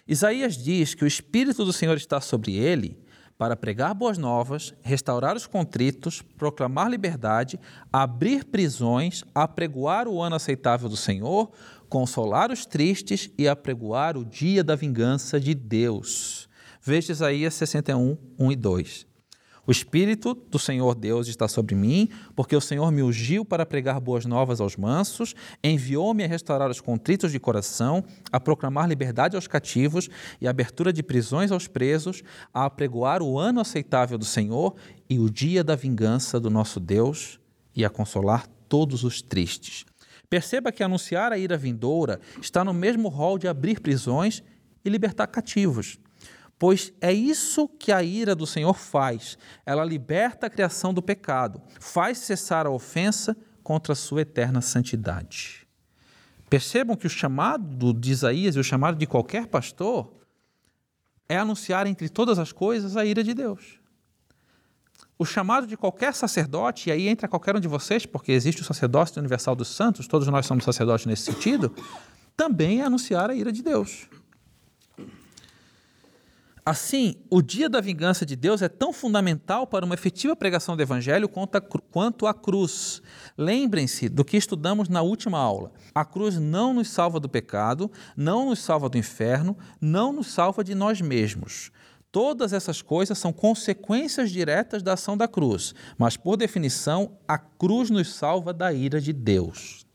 [0.07, 3.03] Isaías diz que o Espírito do Senhor está sobre ele
[3.37, 7.59] para pregar boas novas, restaurar os contritos, proclamar liberdade,
[7.93, 11.51] abrir prisões, apregoar o ano aceitável do Senhor,
[11.89, 16.47] consolar os tristes e apregoar o dia da vingança de Deus.
[16.81, 19.07] Veja Isaías 61, 1 e 2.
[19.67, 23.99] O Espírito do Senhor Deus está sobre mim, porque o Senhor me ungiu para pregar
[23.99, 29.45] boas novas aos mansos, enviou-me a restaurar os contritos de coração, a proclamar liberdade aos
[29.45, 32.23] cativos e abertura de prisões aos presos,
[32.53, 34.73] a apregoar o ano aceitável do Senhor
[35.09, 37.37] e o dia da vingança do nosso Deus
[37.75, 39.85] e a consolar todos os tristes.
[40.29, 44.43] Perceba que anunciar a ira vindoura está no mesmo rol de abrir prisões
[44.83, 45.97] e libertar cativos.
[46.59, 49.37] Pois é isso que a ira do Senhor faz.
[49.65, 55.67] Ela liberta a criação do pecado, faz cessar a ofensa contra a sua eterna santidade.
[56.49, 60.13] Percebam que o chamado de Isaías e o chamado de qualquer pastor
[61.29, 63.76] é anunciar entre todas as coisas a ira de Deus.
[65.19, 68.65] O chamado de qualquer sacerdote, e aí entra qualquer um de vocês, porque existe o
[68.65, 71.73] sacerdócio universal dos santos, todos nós somos sacerdotes nesse sentido,
[72.35, 74.07] também é anunciar a ira de Deus.
[76.63, 80.81] Assim, o dia da vingança de Deus é tão fundamental para uma efetiva pregação do
[80.81, 83.01] Evangelho quanto a cruz.
[83.37, 85.71] Lembrem-se do que estudamos na última aula.
[85.95, 90.61] A cruz não nos salva do pecado, não nos salva do inferno, não nos salva
[90.61, 91.71] de nós mesmos.
[92.11, 97.89] Todas essas coisas são consequências diretas da ação da cruz, mas, por definição, a cruz
[97.89, 99.85] nos salva da ira de Deus.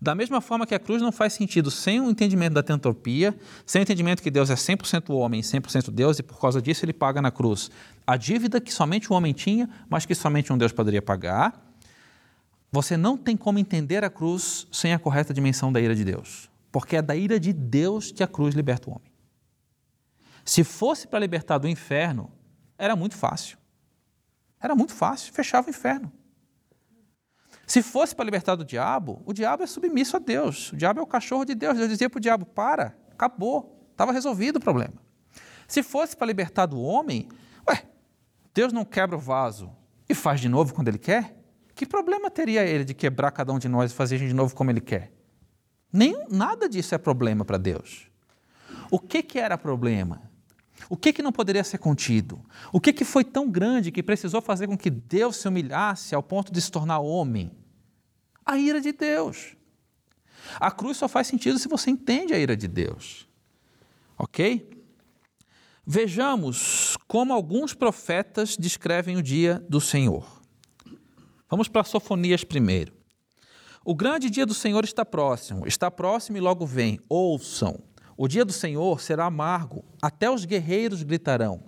[0.00, 3.34] Da mesma forma que a cruz não faz sentido sem o entendimento da tentropia,
[3.64, 6.84] sem o entendimento que Deus é 100% homem e 100% Deus, e por causa disso
[6.84, 7.70] ele paga na cruz
[8.06, 11.58] a dívida que somente o homem tinha, mas que somente um Deus poderia pagar.
[12.70, 16.50] Você não tem como entender a cruz sem a correta dimensão da ira de Deus,
[16.70, 19.13] porque é da ira de Deus que a cruz liberta o homem.
[20.44, 22.30] Se fosse para libertar do inferno,
[22.76, 23.56] era muito fácil.
[24.60, 26.12] Era muito fácil, fechava o inferno.
[27.66, 30.72] Se fosse para libertar do diabo, o diabo é submisso a Deus.
[30.72, 31.76] O diabo é o cachorro de Deus.
[31.76, 34.94] Deus dizia para o diabo: para, acabou, estava resolvido o problema.
[35.66, 37.28] Se fosse para libertar do homem,
[37.68, 37.84] ué,
[38.52, 39.74] Deus não quebra o vaso
[40.08, 41.36] e faz de novo quando ele quer?
[41.74, 44.70] Que problema teria ele de quebrar cada um de nós e fazer de novo como
[44.70, 45.12] ele quer?
[45.92, 48.10] Nem, nada disso é problema para Deus.
[48.90, 50.33] O que, que era problema?
[50.88, 52.44] O que, que não poderia ser contido?
[52.72, 56.22] O que, que foi tão grande que precisou fazer com que Deus se humilhasse ao
[56.22, 57.50] ponto de se tornar homem?
[58.44, 59.56] A ira de Deus.
[60.60, 63.26] A cruz só faz sentido se você entende a ira de Deus.
[64.18, 64.84] Ok?
[65.86, 70.42] Vejamos como alguns profetas descrevem o dia do Senhor.
[71.48, 72.92] Vamos para Sofonias primeiro.
[73.84, 76.98] O grande dia do Senhor está próximo, está próximo e logo vem.
[77.08, 77.82] Ouçam.
[78.16, 81.60] O dia do Senhor será amargo, até os guerreiros gritarão.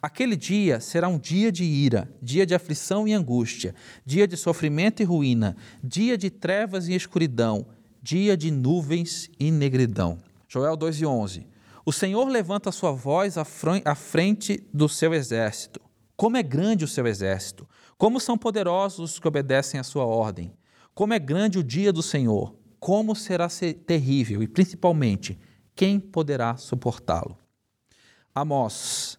[0.00, 5.02] Aquele dia será um dia de ira, dia de aflição e angústia, dia de sofrimento
[5.02, 7.66] e ruína, dia de trevas e escuridão,
[8.02, 10.18] dia de nuvens e negridão.
[10.48, 11.46] Joel 2 e 11.
[11.84, 15.80] O Senhor levanta a sua voz à frente do seu exército.
[16.16, 17.68] Como é grande o seu exército!
[17.96, 20.52] Como são poderosos os que obedecem à sua ordem!
[20.94, 22.54] Como é grande o dia do Senhor!
[22.78, 23.48] Como será
[23.86, 25.38] terrível e, principalmente,
[25.74, 27.36] quem poderá suportá-lo?
[28.34, 29.18] Amós,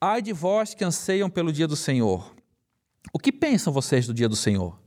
[0.00, 2.34] ai de vós que anseiam pelo dia do Senhor.
[3.12, 4.78] O que pensam vocês do dia do Senhor?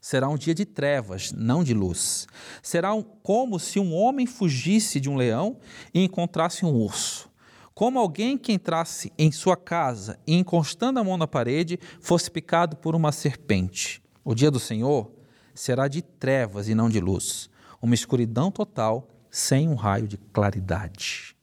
[0.00, 2.28] Será um dia de trevas, não de luz.
[2.62, 5.58] Será um, como se um homem fugisse de um leão
[5.92, 7.28] e encontrasse um urso.
[7.74, 12.76] Como alguém que entrasse em sua casa e, encostando a mão na parede, fosse picado
[12.76, 14.02] por uma serpente.
[14.24, 15.10] O dia do Senhor
[15.54, 17.50] será de trevas e não de luz,
[17.82, 21.36] uma escuridão total sem um raio de claridade.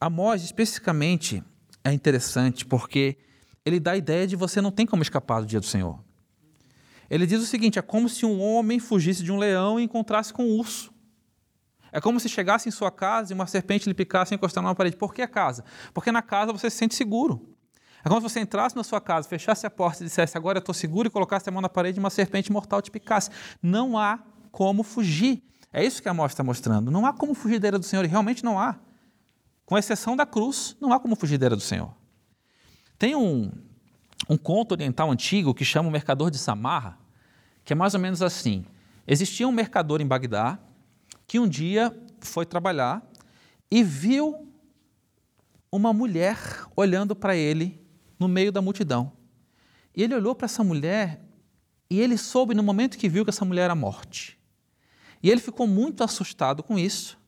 [0.00, 1.42] Amós, especificamente,
[1.82, 3.18] é interessante porque
[3.64, 5.98] ele dá a ideia de você não tem como escapar do dia do Senhor.
[7.10, 10.32] Ele diz o seguinte: é como se um homem fugisse de um leão e encontrasse
[10.32, 10.94] com um urso.
[11.90, 14.74] É como se chegasse em sua casa e uma serpente lhe picasse e encostasse numa
[14.74, 14.96] parede.
[14.96, 15.64] Por que a casa?
[15.92, 17.52] Porque na casa você se sente seguro.
[18.04, 20.60] É como se você entrasse na sua casa, fechasse a porta e dissesse agora eu
[20.60, 23.28] estou seguro e colocasse a mão na parede e uma serpente mortal te picasse.
[23.60, 24.20] Não há
[24.52, 25.42] como fugir.
[25.72, 26.90] É isso que a morte está mostrando.
[26.90, 28.76] Não há como fugir da ira do Senhor, e realmente não há.
[29.64, 31.94] Com exceção da cruz, não há como fugir da ira do Senhor.
[32.98, 33.50] Tem um,
[34.28, 36.98] um conto oriental antigo que chama o Mercador de Samarra.
[37.64, 38.66] que é mais ou menos assim:
[39.06, 40.58] existia um mercador em Bagdá
[41.26, 43.02] que um dia foi trabalhar
[43.70, 44.46] e viu
[45.70, 46.38] uma mulher
[46.76, 47.80] olhando para ele
[48.18, 49.12] no meio da multidão.
[49.96, 51.24] E ele olhou para essa mulher
[51.88, 54.38] e ele soube no momento que viu que essa mulher era morte.
[55.22, 57.18] E ele ficou muito assustado com isso,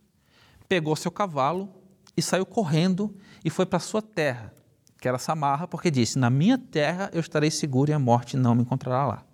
[0.68, 1.72] pegou seu cavalo
[2.16, 4.52] e saiu correndo e foi para sua terra,
[5.00, 8.54] que era Samarra, porque disse: Na minha terra eu estarei seguro e a morte não
[8.54, 9.24] me encontrará lá.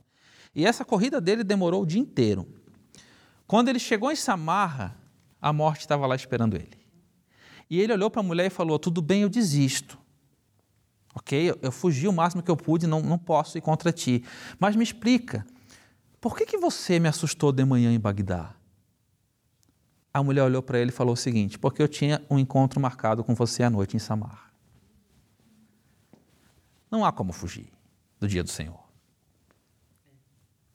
[0.55, 2.47] E essa corrida dele demorou o dia inteiro.
[3.47, 4.97] Quando ele chegou em Samarra,
[5.41, 6.79] a morte estava lá esperando ele.
[7.69, 9.99] E ele olhou para a mulher e falou: Tudo bem, eu desisto.
[11.15, 11.55] Ok?
[11.61, 14.25] Eu, fugi o máximo que eu pude, não, não posso ir contra ti.
[14.59, 15.45] Mas me explica,
[16.21, 18.55] por que, que você me assustou de manhã em Bagdá?
[20.13, 23.25] A mulher olhou para ele e falou o seguinte: Porque eu tinha um encontro marcado
[23.25, 24.53] com você à noite em Samar.
[26.91, 27.73] Não há como fugir
[28.19, 28.79] do dia do Senhor.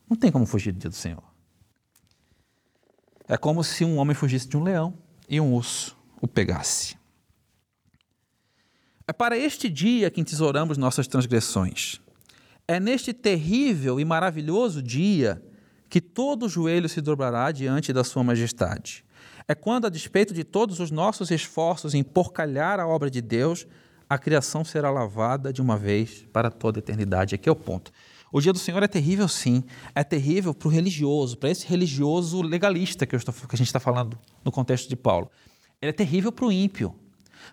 [0.10, 1.24] Não tem como fugir do dia do Senhor.
[3.28, 6.96] É como se um homem fugisse de um leão e um urso o pegasse.
[9.08, 12.00] É para este dia que entesouramos nossas transgressões.
[12.68, 15.42] É neste terrível e maravilhoso dia
[15.88, 19.06] que todo joelho se dobrará diante da Sua Majestade.
[19.48, 23.68] É quando, a despeito de todos os nossos esforços em porcalhar a obra de Deus,
[24.10, 27.36] a criação será lavada de uma vez para toda a eternidade.
[27.36, 27.92] Aqui é o ponto.
[28.32, 29.64] O dia do Senhor é terrível, sim.
[29.94, 33.80] É terrível para o religioso, para esse religioso legalista que, estou, que a gente está
[33.80, 35.30] falando no contexto de Paulo.
[35.80, 36.96] Ele é terrível para o ímpio.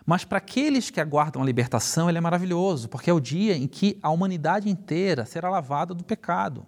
[0.05, 3.67] Mas para aqueles que aguardam a libertação, ele é maravilhoso, porque é o dia em
[3.67, 6.65] que a humanidade inteira será lavada do pecado.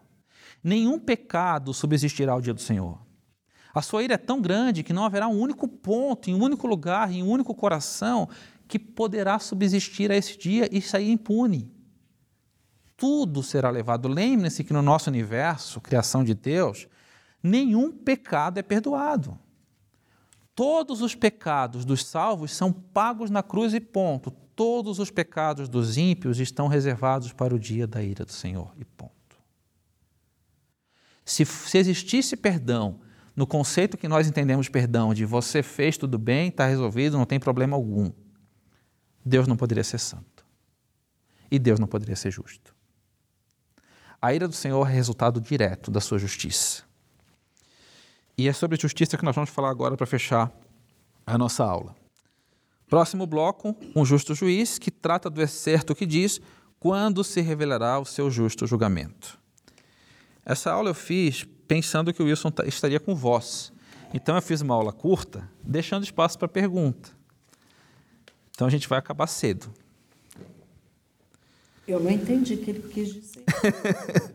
[0.64, 3.00] Nenhum pecado subsistirá ao dia do Senhor.
[3.74, 6.66] A sua ira é tão grande que não haverá um único ponto, em um único
[6.66, 8.30] lugar, em um único coração
[8.68, 11.70] que poderá subsistir a esse dia e sair impune.
[12.96, 14.08] Tudo será levado.
[14.08, 16.88] Lembre-se que no nosso universo, criação de Deus,
[17.44, 19.38] nenhum pecado é perdoado.
[20.56, 24.32] Todos os pecados dos salvos são pagos na cruz e ponto.
[24.32, 28.86] Todos os pecados dos ímpios estão reservados para o dia da ira do Senhor e
[28.86, 29.12] ponto.
[31.26, 33.02] Se, se existisse perdão
[33.36, 37.38] no conceito que nós entendemos perdão, de você fez tudo bem, está resolvido, não tem
[37.38, 38.10] problema algum,
[39.26, 40.46] Deus não poderia ser santo.
[41.52, 42.74] E Deus não poderia ser justo.
[44.22, 46.84] A ira do Senhor é resultado direto da sua justiça.
[48.38, 50.52] E é sobre justiça que nós vamos falar agora para fechar
[51.26, 51.96] a nossa aula.
[52.88, 56.40] Próximo bloco, um justo juiz que trata do excerto que diz
[56.80, 59.40] quando se revelará o seu justo julgamento.
[60.46, 63.74] Essa aula eu fiz pensando que o Wilson estaria com voz.
[64.14, 67.10] Então eu fiz uma aula curta, deixando espaço para pergunta.
[68.52, 69.74] Então a gente vai acabar cedo.
[71.88, 73.44] Eu não entendi o que ele quis dizer.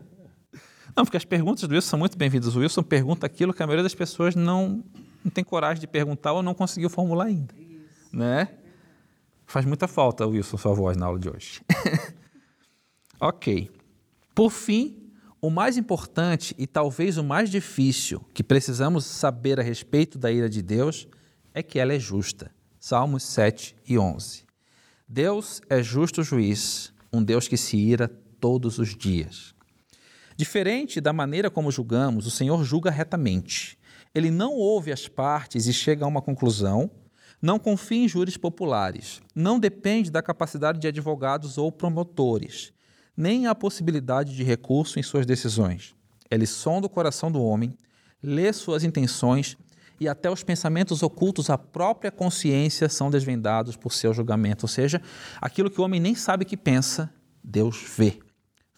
[0.95, 2.55] Não, porque as perguntas do Wilson são muito bem-vindas.
[2.55, 4.83] O Wilson pergunta aquilo que a maioria das pessoas não,
[5.23, 7.53] não tem coragem de perguntar ou não conseguiu formular ainda.
[7.57, 8.15] Isso.
[8.15, 8.49] Né?
[9.45, 11.61] Faz muita falta, Wilson, sua voz na aula de hoje.
[13.19, 13.71] ok.
[14.33, 14.97] Por fim,
[15.41, 20.49] o mais importante e talvez o mais difícil que precisamos saber a respeito da ira
[20.49, 21.07] de Deus
[21.53, 22.51] é que ela é justa.
[22.79, 24.43] Salmos 7 e 11.
[25.07, 28.07] Deus é justo juiz, um Deus que se ira
[28.39, 29.53] todos os dias.
[30.41, 33.77] Diferente da maneira como julgamos, o Senhor julga retamente.
[34.11, 36.89] Ele não ouve as partes e chega a uma conclusão,
[37.39, 42.73] não confia em júris populares, não depende da capacidade de advogados ou promotores,
[43.15, 45.93] nem a possibilidade de recurso em suas decisões.
[46.27, 47.77] Ele sonda o coração do homem,
[48.23, 49.55] lê suas intenções
[49.99, 54.63] e até os pensamentos ocultos à própria consciência são desvendados por seu julgamento.
[54.65, 55.03] Ou seja,
[55.39, 58.17] aquilo que o homem nem sabe que pensa, Deus vê.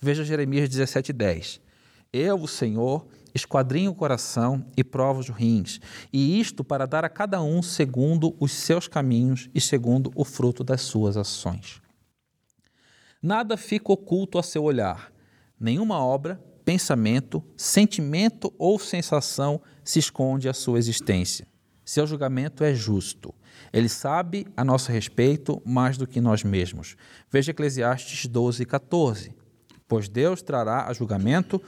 [0.03, 1.61] Veja Jeremias 17,10.
[2.11, 5.79] Eu, o Senhor, esquadrinho o coração e provo os rins,
[6.11, 10.61] e isto para dar a cada um segundo os seus caminhos e segundo o fruto
[10.61, 11.81] das suas ações.
[13.21, 15.09] Nada fica oculto a seu olhar,
[15.57, 16.35] nenhuma obra,
[16.65, 21.47] pensamento, sentimento ou sensação se esconde à sua existência.
[21.85, 23.33] Seu julgamento é justo.
[23.71, 26.97] Ele sabe a nosso respeito mais do que nós mesmos.
[27.31, 29.42] Veja Eclesiastes 12, 14
[29.93, 31.61] pois Deus trará a julgamento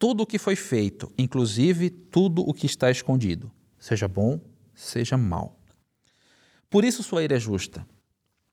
[0.00, 4.40] tudo o que foi feito, inclusive tudo o que está escondido, seja bom,
[4.74, 5.56] seja mal.
[6.68, 7.86] Por isso sua ira é justa.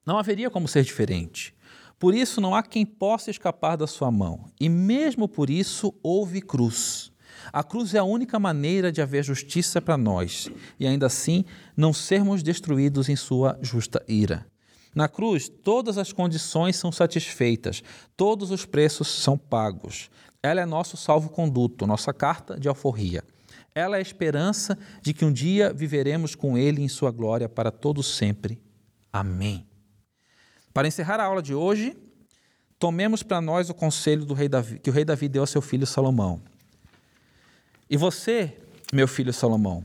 [0.05, 1.55] Não haveria como ser diferente.
[1.97, 4.45] Por isso não há quem possa escapar da sua mão.
[4.61, 7.11] E mesmo por isso houve cruz.
[7.51, 11.45] A cruz é a única maneira de haver justiça para nós e ainda assim
[11.75, 14.45] não sermos destruídos em sua justa ira.
[14.95, 17.83] Na cruz, todas as condições são satisfeitas,
[18.15, 20.09] todos os preços são pagos.
[20.41, 23.21] Ela é nosso salvo-conduto, nossa carta de alforria.
[23.73, 27.71] Ela é a esperança de que um dia viveremos com Ele em Sua glória para
[27.71, 28.57] todos sempre.
[29.11, 29.67] Amém.
[30.73, 31.97] Para encerrar a aula de hoje,
[32.79, 36.41] tomemos para nós o conselho Davi, que o rei Davi deu ao seu filho Salomão.
[37.89, 38.57] E você,
[38.93, 39.83] meu filho Salomão,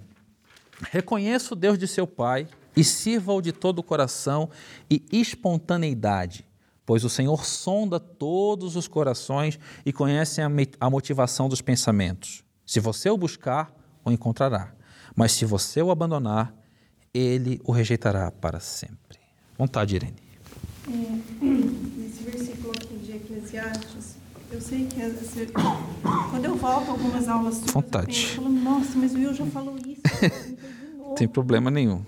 [0.93, 2.47] reconheça o Deus de seu pai
[2.77, 4.49] e sirva-o de todo o coração
[4.91, 6.47] e espontaneidade,
[6.87, 10.41] pois o Senhor sonda todos os corações e conhece
[10.81, 12.45] a motivação dos pensamentos.
[12.67, 13.73] Se você o buscar,
[14.05, 14.73] o encontrará,
[15.15, 16.55] mas se você o abandonar,
[17.13, 19.19] ele o rejeitará para sempre.
[19.59, 20.17] Vontade, Irene.
[20.89, 24.17] É, nesse versículo aqui de Eclesiastes,
[24.51, 25.11] eu sei que é,
[26.31, 28.31] quando eu volto algumas aulas Vontade.
[28.31, 30.01] eu falo, nossa, mas o Will já falou isso.
[30.99, 32.03] Não tem problema nenhum.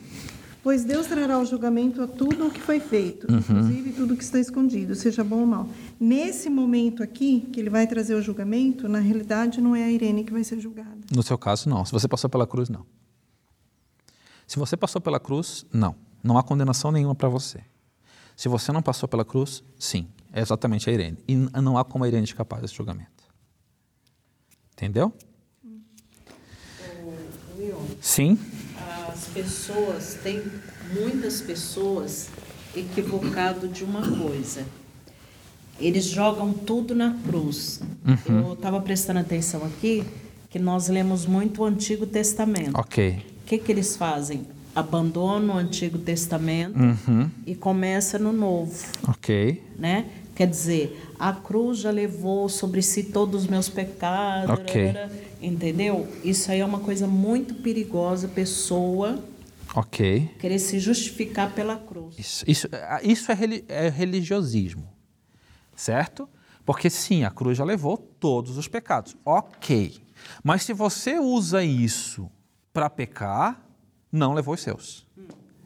[0.63, 3.39] Pois Deus trará o julgamento a tudo o que foi feito, uhum.
[3.39, 5.69] inclusive tudo o que está escondido, seja bom ou mal.
[5.99, 10.23] Nesse momento aqui, que ele vai trazer o julgamento, na realidade não é a Irene
[10.23, 10.99] que vai ser julgada.
[11.11, 11.85] No seu caso, não.
[11.85, 12.87] Se você passou pela cruz, não.
[14.47, 15.97] Se você passou pela cruz, não.
[16.23, 17.61] Não há condenação nenhuma para você.
[18.37, 20.07] Se você não passou pela cruz, sim.
[20.33, 21.19] É exatamente a Irene.
[21.27, 23.11] E não há como a Irene escapar desse julgamento.
[24.75, 25.13] Entendeu?
[28.01, 28.39] Sim
[29.13, 30.43] as pessoas têm
[30.95, 32.29] muitas pessoas
[32.75, 34.65] equivocado de uma coisa.
[35.79, 37.81] Eles jogam tudo na cruz.
[38.07, 38.49] Uhum.
[38.49, 40.05] Eu estava prestando atenção aqui
[40.49, 42.79] que nós lemos muito o Antigo Testamento.
[42.79, 43.23] Ok.
[43.43, 44.47] O que, que eles fazem?
[44.75, 47.31] Abandonam o Antigo Testamento uhum.
[47.47, 48.75] e começa no Novo.
[49.07, 49.63] Ok.
[49.79, 50.07] Né?
[50.35, 54.51] Quer dizer, a cruz já levou sobre si todos os meus pecados.
[54.51, 54.95] Ok.
[55.41, 56.09] Entendeu?
[56.25, 59.23] Isso aí é uma coisa muito perigosa, pessoa.
[59.75, 60.31] Ok.
[60.39, 62.19] Querer se justificar pela cruz.
[62.19, 62.69] Isso, isso,
[63.03, 63.37] isso é,
[63.69, 64.89] é religiosismo,
[65.75, 66.29] certo?
[66.65, 69.17] Porque sim, a cruz já levou todos os pecados.
[69.25, 70.01] Ok.
[70.43, 72.31] Mas se você usa isso
[72.73, 73.67] para pecar,
[74.11, 75.07] não levou os seus.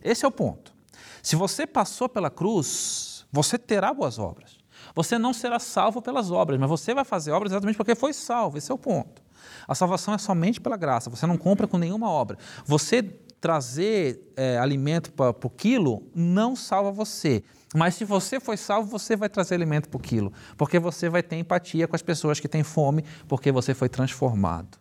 [0.02, 0.74] Esse é o ponto.
[1.22, 4.58] Se você passou pela cruz, você terá boas obras.
[4.94, 8.56] Você não será salvo pelas obras, mas você vai fazer obras exatamente porque foi salvo.
[8.56, 9.22] Esse é o ponto.
[9.68, 12.38] A salvação é somente pela graça, você não compra com nenhuma obra.
[12.64, 13.02] Você
[13.38, 17.44] trazer é, alimento para o quilo não salva você.
[17.74, 21.22] Mas se você foi salvo, você vai trazer alimento para o quilo, porque você vai
[21.22, 24.78] ter empatia com as pessoas que têm fome, porque você foi transformado.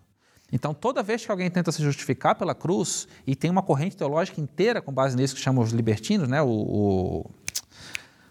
[0.52, 4.40] Então, toda vez que alguém tenta se justificar pela cruz, e tem uma corrente teológica
[4.40, 6.42] inteira com base nisso que chamam os libertinos, né?
[6.42, 7.32] o, o...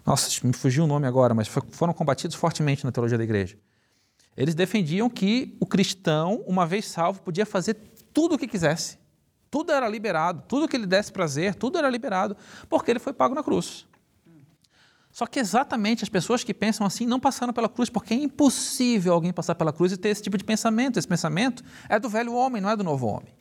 [0.05, 3.57] Nossa, me fugiu o nome agora, mas foram combatidos fortemente na teologia da igreja.
[4.37, 7.75] Eles defendiam que o cristão, uma vez salvo, podia fazer
[8.13, 8.99] tudo o que quisesse.
[9.49, 12.35] Tudo era liberado, tudo que ele desse prazer, tudo era liberado,
[12.69, 13.87] porque ele foi pago na cruz.
[15.09, 19.13] Só que exatamente as pessoas que pensam assim não passaram pela cruz, porque é impossível
[19.13, 20.99] alguém passar pela cruz e ter esse tipo de pensamento.
[20.99, 23.33] Esse pensamento é do velho homem, não é do novo homem.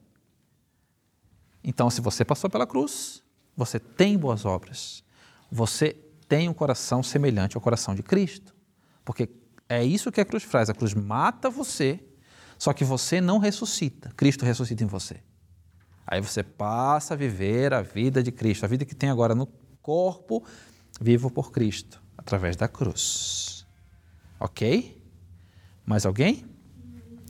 [1.64, 3.24] Então, se você passou pela cruz,
[3.56, 5.02] você tem boas obras.
[5.50, 5.96] Você
[6.28, 8.54] tem um coração semelhante ao coração de Cristo.
[9.04, 9.28] Porque
[9.68, 10.70] é isso que a cruz faz.
[10.70, 12.00] A cruz mata você,
[12.58, 14.10] só que você não ressuscita.
[14.16, 15.20] Cristo ressuscita em você.
[16.06, 19.46] Aí você passa a viver a vida de Cristo, a vida que tem agora no
[19.80, 20.44] corpo,
[21.00, 23.66] vivo por Cristo, através da cruz.
[24.38, 25.02] Ok?
[25.86, 26.44] Mais alguém?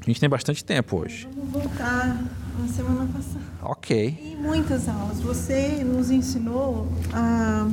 [0.01, 1.29] A gente tem bastante tempo hoje.
[1.35, 2.21] Vamos voltar
[2.63, 3.45] à semana passada.
[3.63, 4.19] Ok.
[4.21, 7.69] Em muitas aulas, você nos ensinou a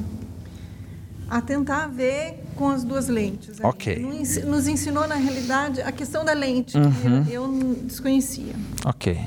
[1.31, 3.57] a tentar ver com as duas lentes.
[3.63, 4.05] Ok.
[4.45, 7.23] Nos ensinou, na realidade, a questão da lente, uhum.
[7.23, 8.53] que eu desconhecia.
[8.85, 9.17] Ok.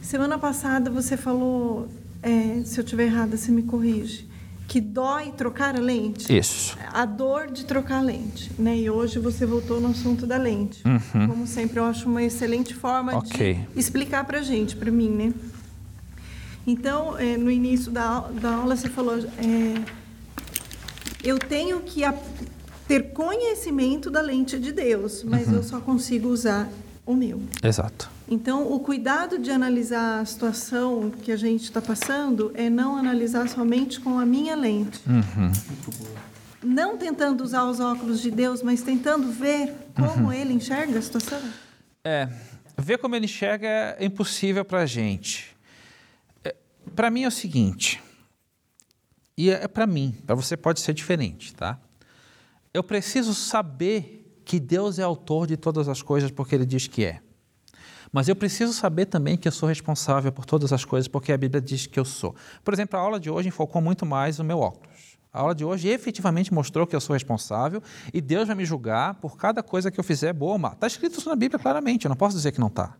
[0.00, 1.88] Semana passada você falou,
[2.22, 4.28] é, se eu estiver errada, você me corrige,
[4.68, 6.32] que dói trocar a lente.
[6.32, 6.78] Isso.
[6.92, 8.52] A dor de trocar a lente.
[8.56, 8.78] Né?
[8.78, 10.80] E hoje você voltou no assunto da lente.
[10.86, 11.26] Uhum.
[11.26, 13.54] Como sempre, eu acho uma excelente forma okay.
[13.74, 15.34] de explicar para gente, para mim, né?
[16.64, 19.18] Então, é, no início da, da aula, você falou...
[19.18, 20.05] É,
[21.22, 22.02] eu tenho que
[22.86, 25.54] ter conhecimento da lente de Deus, mas uhum.
[25.54, 26.68] eu só consigo usar
[27.04, 27.40] o meu.
[27.62, 28.10] Exato.
[28.28, 33.48] Então, o cuidado de analisar a situação que a gente está passando é não analisar
[33.48, 35.00] somente com a minha lente.
[35.06, 35.52] Uhum.
[36.62, 40.32] Não tentando usar os óculos de Deus, mas tentando ver como uhum.
[40.32, 41.40] ele enxerga a situação.
[42.04, 42.28] É,
[42.76, 45.56] ver como ele enxerga é impossível para a gente.
[46.44, 46.54] É,
[46.96, 48.02] para mim é o seguinte:
[49.36, 51.78] e é para mim, para você pode ser diferente, tá?
[52.72, 57.04] Eu preciso saber que Deus é autor de todas as coisas porque Ele diz que
[57.04, 57.20] é.
[58.12, 61.36] Mas eu preciso saber também que eu sou responsável por todas as coisas porque a
[61.36, 62.34] Bíblia diz que eu sou.
[62.64, 65.16] Por exemplo, a aula de hoje focou muito mais no meu óculos.
[65.32, 67.82] A aula de hoje efetivamente mostrou que eu sou responsável
[68.14, 70.72] e Deus vai me julgar por cada coisa que eu fizer, boa ou má.
[70.72, 72.96] Está escrito isso na Bíblia claramente, eu não posso dizer que não está.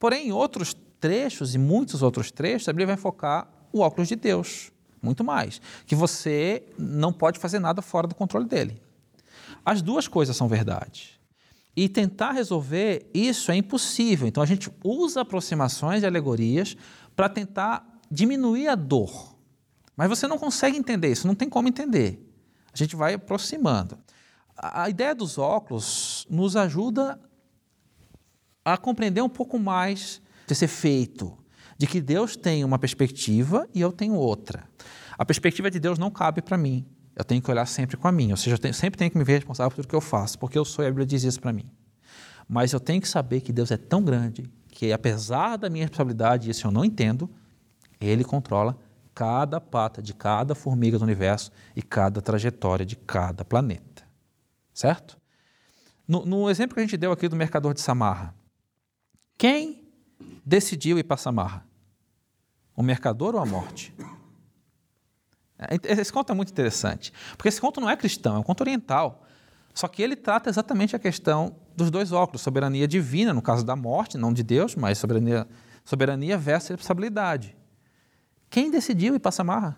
[0.00, 4.16] Porém, em outros trechos e muitos outros trechos, a Bíblia vai focar o óculos de
[4.16, 4.72] Deus,
[5.06, 5.60] muito mais.
[5.86, 8.82] Que você não pode fazer nada fora do controle dele.
[9.64, 11.18] As duas coisas são verdade.
[11.74, 14.26] E tentar resolver isso é impossível.
[14.28, 16.76] Então a gente usa aproximações e alegorias
[17.14, 19.34] para tentar diminuir a dor.
[19.96, 22.22] Mas você não consegue entender isso, não tem como entender.
[22.72, 23.98] A gente vai aproximando.
[24.56, 27.18] A ideia dos óculos nos ajuda
[28.64, 31.36] a compreender um pouco mais desse efeito,
[31.78, 34.68] de que Deus tem uma perspectiva e eu tenho outra.
[35.18, 36.86] A perspectiva de Deus não cabe para mim.
[37.14, 38.34] Eu tenho que olhar sempre com a minha.
[38.34, 40.38] Ou seja, eu tenho, sempre tenho que me ver responsável por tudo que eu faço,
[40.38, 41.70] porque eu sou e a Bíblia diz isso para mim.
[42.48, 46.50] Mas eu tenho que saber que Deus é tão grande que, apesar da minha responsabilidade,
[46.50, 47.30] isso eu não entendo,
[48.00, 48.78] Ele controla
[49.14, 54.04] cada pata de cada formiga do universo e cada trajetória de cada planeta.
[54.74, 55.18] Certo?
[56.06, 58.34] No, no exemplo que a gente deu aqui do mercador de Samarra,
[59.38, 59.85] quem
[60.44, 61.66] decidiu ir para Samarra?
[62.74, 63.94] O mercador ou a morte?
[65.58, 68.60] É, esse conto é muito interessante, porque esse conto não é cristão, é um conto
[68.60, 69.22] oriental.
[69.72, 73.76] Só que ele trata exatamente a questão dos dois óculos, soberania divina, no caso da
[73.76, 75.46] morte, não de Deus, mas soberania,
[75.84, 77.56] soberania versus responsabilidade.
[78.48, 79.76] Quem decidiu ir para Samarra?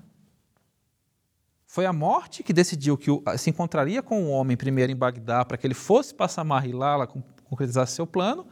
[1.66, 5.56] Foi a morte que decidiu que se encontraria com o homem primeiro em Bagdá para
[5.56, 8.46] que ele fosse para Samarra e lá, lá concretizasse seu plano,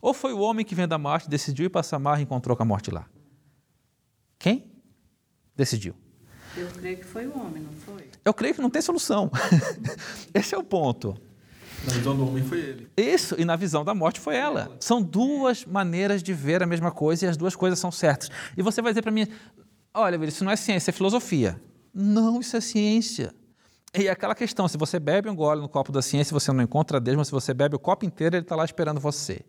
[0.00, 2.62] ou foi o homem que vem da morte, decidiu ir para Samarra e encontrou com
[2.62, 3.06] a morte lá?
[4.38, 4.70] Quem
[5.54, 5.94] decidiu?
[6.56, 8.08] Eu creio que foi o homem, não foi?
[8.24, 9.30] Eu creio que não tem solução.
[10.34, 11.16] Esse é o ponto.
[11.84, 12.88] Na visão do homem foi ele.
[12.96, 14.76] Isso, e na visão da morte foi ela.
[14.80, 18.30] São duas maneiras de ver a mesma coisa e as duas coisas são certas.
[18.56, 19.26] E você vai dizer para mim:
[19.94, 21.60] olha, isso não é ciência, é filosofia.
[21.94, 23.34] Não, isso é ciência.
[23.96, 26.62] E é aquela questão: se você bebe um gole no copo da ciência, você não
[26.62, 29.44] encontra Deus, mas se você bebe o copo inteiro, ele está lá esperando você.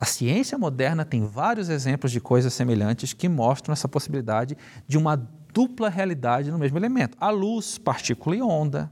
[0.00, 4.56] A ciência moderna tem vários exemplos de coisas semelhantes que mostram essa possibilidade
[4.88, 5.14] de uma
[5.52, 7.18] dupla realidade no mesmo elemento.
[7.20, 8.90] A luz, partícula e onda,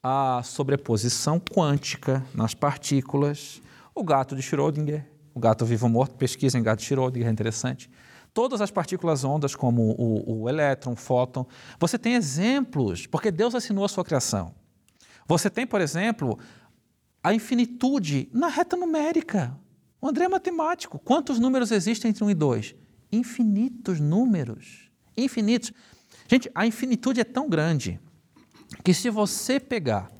[0.00, 3.60] a sobreposição quântica nas partículas,
[3.92, 5.04] o gato de Schrödinger,
[5.34, 7.90] o gato vivo morto, pesquisa em gato de Schrödinger, é interessante.
[8.32, 11.44] Todas as partículas ondas, como o, o elétron, o fóton.
[11.80, 14.54] Você tem exemplos, porque Deus assinou a sua criação.
[15.26, 16.38] Você tem, por exemplo,
[17.20, 19.58] a infinitude na reta numérica.
[20.04, 20.98] O André é matemático.
[20.98, 22.74] Quantos números existem entre 1 e 2?
[23.10, 24.90] Infinitos números.
[25.16, 25.72] Infinitos.
[26.28, 27.98] Gente, a infinitude é tão grande
[28.84, 30.12] que se você pegar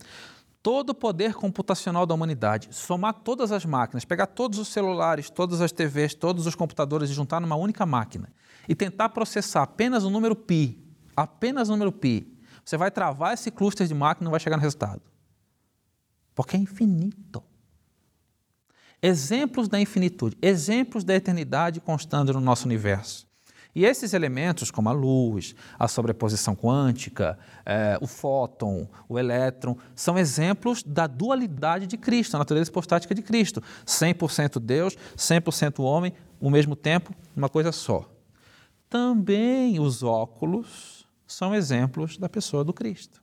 [0.63, 5.61] todo o poder computacional da humanidade, somar todas as máquinas, pegar todos os celulares, todas
[5.61, 8.33] as TVs, todos os computadores e juntar numa única máquina
[8.67, 10.79] e tentar processar apenas o número π,
[11.15, 12.27] apenas o número π,
[12.65, 15.03] você vai travar esse cluster de máquina e não vai chegar no resultado.
[16.35, 17.43] Porque é infinito
[19.05, 23.29] exemplos da infinitude, exemplos da eternidade constando no nosso universo.
[23.75, 30.17] E esses elementos, como a luz, a sobreposição quântica, é, o fóton, o elétron, são
[30.17, 33.63] exemplos da dualidade de Cristo, a natureza hipostática de Cristo.
[33.85, 38.11] 100% Deus, 100% homem, ao mesmo tempo, uma coisa só.
[38.89, 43.23] Também os óculos são exemplos da pessoa do Cristo.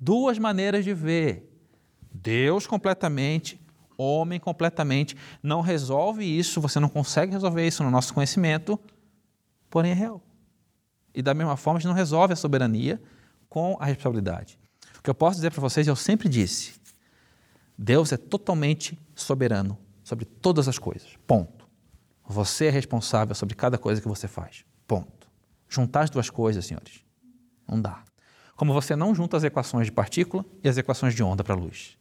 [0.00, 1.48] Duas maneiras de ver.
[2.10, 3.67] Deus completamente
[3.98, 8.78] homem completamente, não resolve isso, você não consegue resolver isso no nosso conhecimento,
[9.68, 10.22] porém é real.
[11.12, 13.02] E da mesma forma, a gente não resolve a soberania
[13.48, 14.58] com a responsabilidade.
[14.98, 16.74] O que eu posso dizer para vocês, eu sempre disse,
[17.76, 21.08] Deus é totalmente soberano sobre todas as coisas.
[21.26, 21.66] Ponto.
[22.26, 24.64] Você é responsável sobre cada coisa que você faz.
[24.86, 25.28] Ponto.
[25.68, 27.04] Juntar as duas coisas, senhores,
[27.66, 28.02] não dá.
[28.56, 31.56] Como você não junta as equações de partícula e as equações de onda para a
[31.56, 31.96] luz.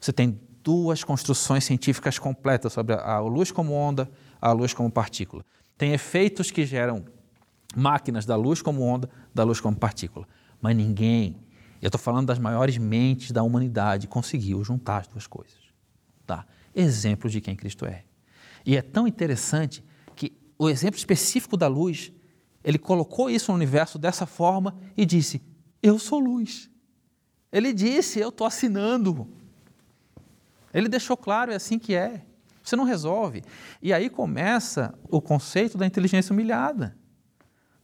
[0.00, 4.06] Você tem duas construções científicas completas sobre a luz como onda,
[4.38, 5.42] a luz como partícula.
[5.78, 7.06] Tem efeitos que geram
[7.74, 10.28] máquinas da luz como onda, da luz como partícula.
[10.60, 11.36] Mas ninguém,
[11.80, 15.56] eu estou falando das maiores mentes da humanidade, conseguiu juntar as duas coisas.
[16.26, 16.44] Tá?
[16.74, 18.04] Exemplos de quem Cristo é.
[18.66, 19.82] E é tão interessante
[20.14, 22.12] que o exemplo específico da luz,
[22.62, 25.40] ele colocou isso no universo dessa forma e disse:
[25.82, 26.68] Eu sou luz.
[27.50, 29.37] Ele disse: Eu estou assinando.
[30.72, 32.24] Ele deixou claro, é assim que é.
[32.62, 33.42] Você não resolve.
[33.80, 36.96] E aí começa o conceito da inteligência humilhada.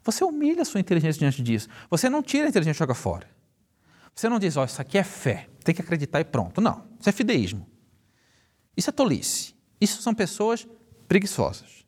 [0.03, 1.69] Você humilha a sua inteligência diante disso.
[1.89, 3.27] Você não tira a inteligência e joga fora.
[4.15, 6.61] Você não diz, ó, oh, isso aqui é fé, tem que acreditar e pronto.
[6.61, 7.67] Não, isso é fideísmo.
[8.77, 9.55] Isso é tolice.
[9.81, 10.69] Isso são pessoas
[11.09, 11.85] preguiçosas.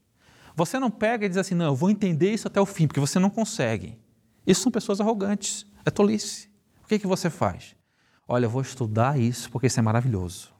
[0.57, 2.99] Você não pega e diz assim, não, eu vou entender isso até o fim, porque
[2.99, 3.99] você não consegue.
[4.47, 5.66] Isso são pessoas arrogantes.
[5.84, 6.49] É tolice.
[6.82, 7.76] O que, que você faz?
[8.26, 10.55] Olha, eu vou estudar isso porque isso é maravilhoso.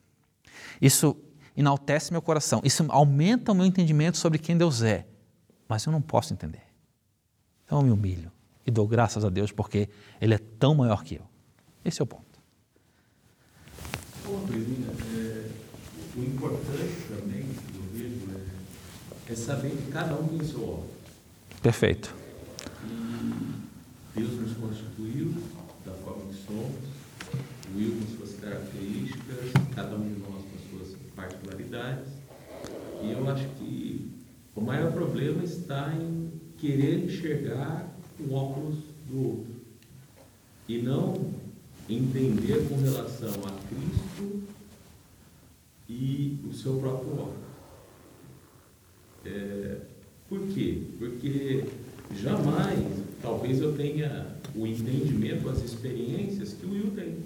[0.81, 1.17] Isso
[1.57, 5.07] enaltece meu coração, isso aumenta o meu entendimento sobre quem Deus é,
[5.69, 6.63] mas eu não posso entender.
[7.65, 8.31] Então eu me humilho
[8.67, 9.89] e dou graças a Deus porque
[10.21, 11.23] Ele é tão maior que eu.
[11.85, 12.25] Esse é o ponto.
[14.27, 15.49] É,
[16.17, 18.27] o importante também, que eu vejo,
[19.29, 20.87] é, é saber que cada um tem seu órgão.
[21.63, 22.15] Perfeito.
[22.85, 25.35] E Deus nos constituiu
[25.85, 26.75] da forma que somos,
[27.73, 32.09] o Will com suas características, cada um de nós com suas particularidades.
[33.03, 34.11] E eu acho que
[34.55, 38.77] o maior problema está em querer enxergar o óculos
[39.09, 39.57] do outro
[40.69, 41.33] e não
[41.89, 44.43] entender com relação a Cristo
[45.89, 47.47] e o seu próprio óculos.
[49.25, 49.81] É,
[50.29, 50.83] por quê?
[50.99, 51.65] Porque
[52.21, 52.81] jamais,
[53.23, 57.19] talvez eu tenha o entendimento, as experiências que o Will tem.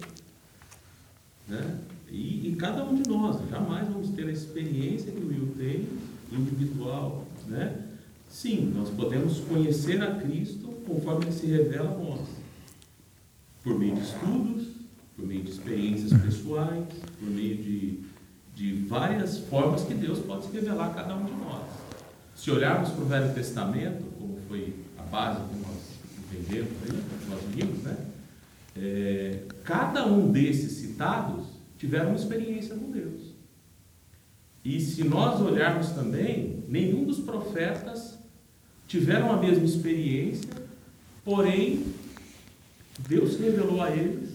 [1.48, 1.78] Né?
[2.10, 5.86] E, e, cada um de nós, jamais vamos ter a experiência que o Will tem,
[6.32, 7.26] individual.
[7.46, 7.89] Né?
[8.30, 12.28] Sim, nós podemos conhecer a Cristo conforme ele se revela a nós.
[13.62, 14.68] Por meio de estudos,
[15.16, 16.86] por meio de experiências pessoais,
[17.18, 17.98] por meio de,
[18.54, 21.64] de várias formas que Deus pode se revelar a cada um de nós.
[22.36, 25.76] Se olharmos para o Velho Testamento, como foi a base que nós
[26.18, 27.96] entendemos, aí, nós vimos, né?
[28.76, 33.34] É, cada um desses citados tiveram uma experiência com Deus.
[34.64, 38.19] E se nós olharmos também, nenhum dos profetas
[38.91, 40.51] tiveram a mesma experiência,
[41.24, 41.86] porém,
[43.09, 44.30] Deus revelou a eles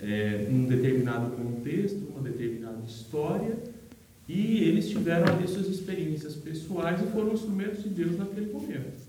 [0.00, 3.58] é, um determinado contexto, uma determinada história,
[4.26, 9.04] e eles tiveram ali suas experiências pessoais e foram instrumentos de Deus naquele momento.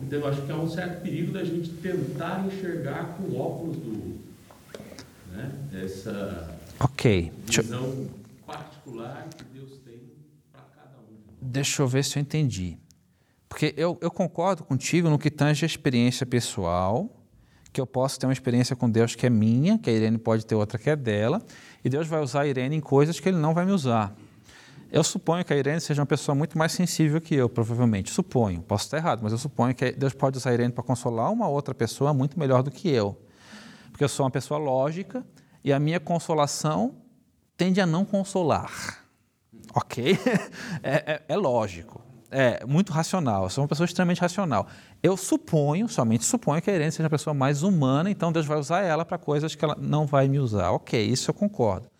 [0.00, 4.18] Então eu acho que há um certo perigo da gente tentar enxergar com óculos do
[5.32, 5.52] né,
[5.84, 7.30] essa okay.
[7.46, 8.08] visão
[8.46, 10.00] particular que Deus tem
[10.50, 11.14] para cada um.
[11.42, 12.78] Deixa eu ver se eu entendi.
[13.56, 17.08] Porque eu, eu concordo contigo no que tange a experiência pessoal,
[17.72, 20.44] que eu posso ter uma experiência com Deus que é minha, que a Irene pode
[20.44, 21.40] ter outra que é dela,
[21.82, 24.14] e Deus vai usar a Irene em coisas que Ele não vai me usar.
[24.92, 28.10] Eu suponho que a Irene seja uma pessoa muito mais sensível que eu, provavelmente.
[28.10, 31.32] Suponho, posso estar errado, mas eu suponho que Deus pode usar a Irene para consolar
[31.32, 33.18] uma outra pessoa muito melhor do que eu.
[33.90, 35.24] Porque eu sou uma pessoa lógica
[35.64, 36.94] e a minha consolação
[37.56, 39.02] tende a não consolar.
[39.74, 40.18] Ok?
[40.82, 42.05] É, é, é lógico.
[42.38, 43.44] É muito racional.
[43.44, 44.66] Eu sou uma pessoa extremamente racional.
[45.02, 48.58] Eu suponho, somente suponho, que a Irene seja uma pessoa mais humana, então Deus vai
[48.58, 50.70] usar ela para coisas que ela não vai me usar.
[50.72, 51.90] Ok, isso eu concordo.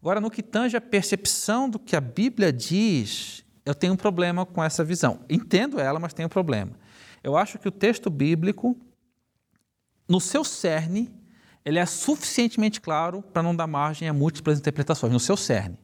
[0.00, 4.44] Agora, no que tange a percepção do que a Bíblia diz, eu tenho um problema
[4.44, 5.20] com essa visão.
[5.30, 6.72] Entendo ela, mas tenho um problema.
[7.22, 8.76] Eu acho que o texto bíblico,
[10.08, 11.08] no seu cerne,
[11.64, 15.78] ele é suficientemente claro para não dar margem a múltiplas interpretações, no seu cerne.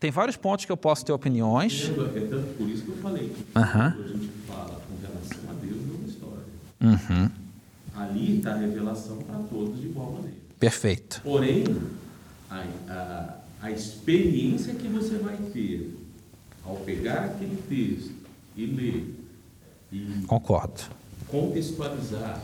[0.00, 1.90] Tem vários pontos que eu posso ter opiniões.
[2.16, 3.92] É tanto por isso que eu falei que Uhum.
[3.92, 6.44] quando a gente fala com relação a Deus, é uma história.
[6.80, 7.30] Uhum.
[7.94, 10.36] Ali está a revelação para todos de igual maneira.
[10.58, 11.20] Perfeito.
[11.22, 11.64] Porém,
[12.50, 15.94] a, a, a experiência que você vai ter
[16.64, 18.14] ao pegar aquele texto
[18.56, 19.14] e ler
[19.92, 20.80] e Concordo.
[21.28, 22.40] contextualizar,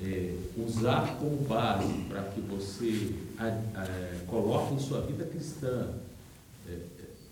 [0.00, 3.46] é, usar como base para que você a,
[3.80, 5.88] a, coloque em sua vida cristã.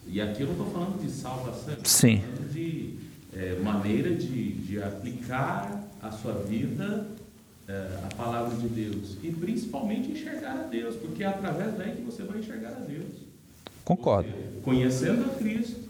[0.08, 2.20] E aqui eu não estou falando de salvação, eu estou Sim.
[2.20, 2.98] falando de
[3.34, 7.06] é, maneira de, de aplicar a sua vida
[7.68, 12.02] é, a palavra de Deus e principalmente enxergar a Deus, porque é através daí que
[12.02, 13.28] você vai enxergar a Deus.
[13.84, 14.28] Concordo.
[14.30, 15.80] Você, conhecendo a Cristo,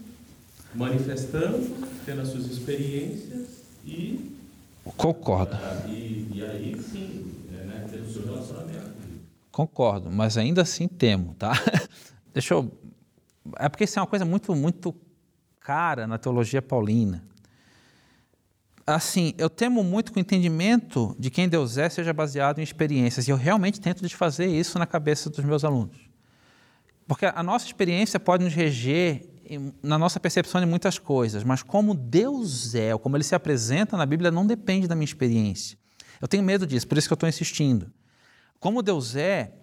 [0.75, 3.47] manifestando, tendo as suas experiências
[3.85, 4.35] e
[4.97, 5.55] Concordo.
[5.55, 8.89] ah, e, e aí sim, é, né, ter o seu relacionamento.
[9.51, 11.53] Concordo, mas ainda assim temo, tá?
[12.33, 12.71] Deixa eu.
[13.57, 14.95] É porque isso é uma coisa muito, muito
[15.59, 17.23] cara na teologia paulina.
[18.85, 23.27] Assim, eu temo muito que o entendimento de quem Deus é seja baseado em experiências,
[23.27, 26.09] e eu realmente tento desfazer isso na cabeça dos meus alunos.
[27.07, 29.27] Porque a nossa experiência pode nos reger
[29.81, 33.97] na nossa percepção de muitas coisas, mas como Deus é, ou como ele se apresenta
[33.97, 35.77] na Bíblia, não depende da minha experiência.
[36.21, 37.91] Eu tenho medo disso, por isso que eu estou insistindo.
[38.59, 39.53] Como Deus é,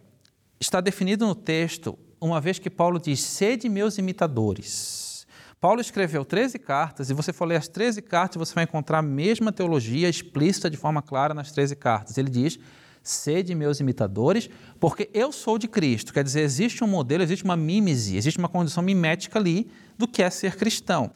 [0.59, 5.27] está definido no texto, uma vez que Paulo diz: sede meus imitadores.
[5.61, 9.03] Paulo escreveu 13 cartas, e você for ler as 13 cartas, você vai encontrar a
[9.03, 12.19] mesma teologia explícita de forma clara nas 13 cartas.
[12.19, 12.59] Ele diz:
[13.03, 16.12] sede meus imitadores, porque eu sou de Cristo.
[16.12, 20.23] Quer dizer, existe um modelo, existe uma mímese, existe uma condição mimética ali do que
[20.23, 21.11] é ser cristão.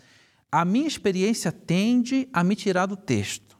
[0.50, 3.58] A minha experiência tende a me tirar do texto.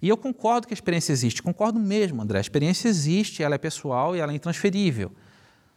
[0.00, 2.38] E eu concordo que a experiência existe, concordo mesmo, André.
[2.38, 5.12] A experiência existe, ela é pessoal e ela é intransferível.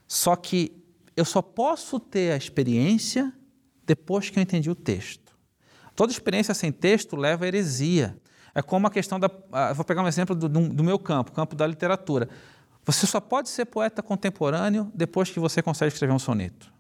[0.07, 0.83] Só que
[1.17, 3.33] eu só posso ter a experiência
[3.85, 5.35] depois que eu entendi o texto.
[5.95, 8.15] Toda experiência sem texto leva à heresia.
[8.53, 9.29] É como a questão da.
[9.51, 12.29] Ah, vou pegar um exemplo do, do meu campo, campo da literatura.
[12.85, 16.71] Você só pode ser poeta contemporâneo depois que você consegue escrever um soneto.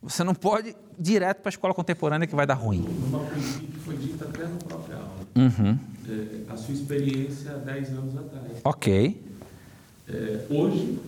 [0.00, 2.86] Você não pode ir direto para a escola contemporânea que vai dar ruim.
[3.08, 5.26] Uma coisa que foi dita até no próprio aula.
[5.36, 5.78] Uhum.
[6.08, 8.60] É, a sua experiência há 10 anos atrás.
[8.64, 9.22] Ok,
[10.08, 10.98] É, hoje,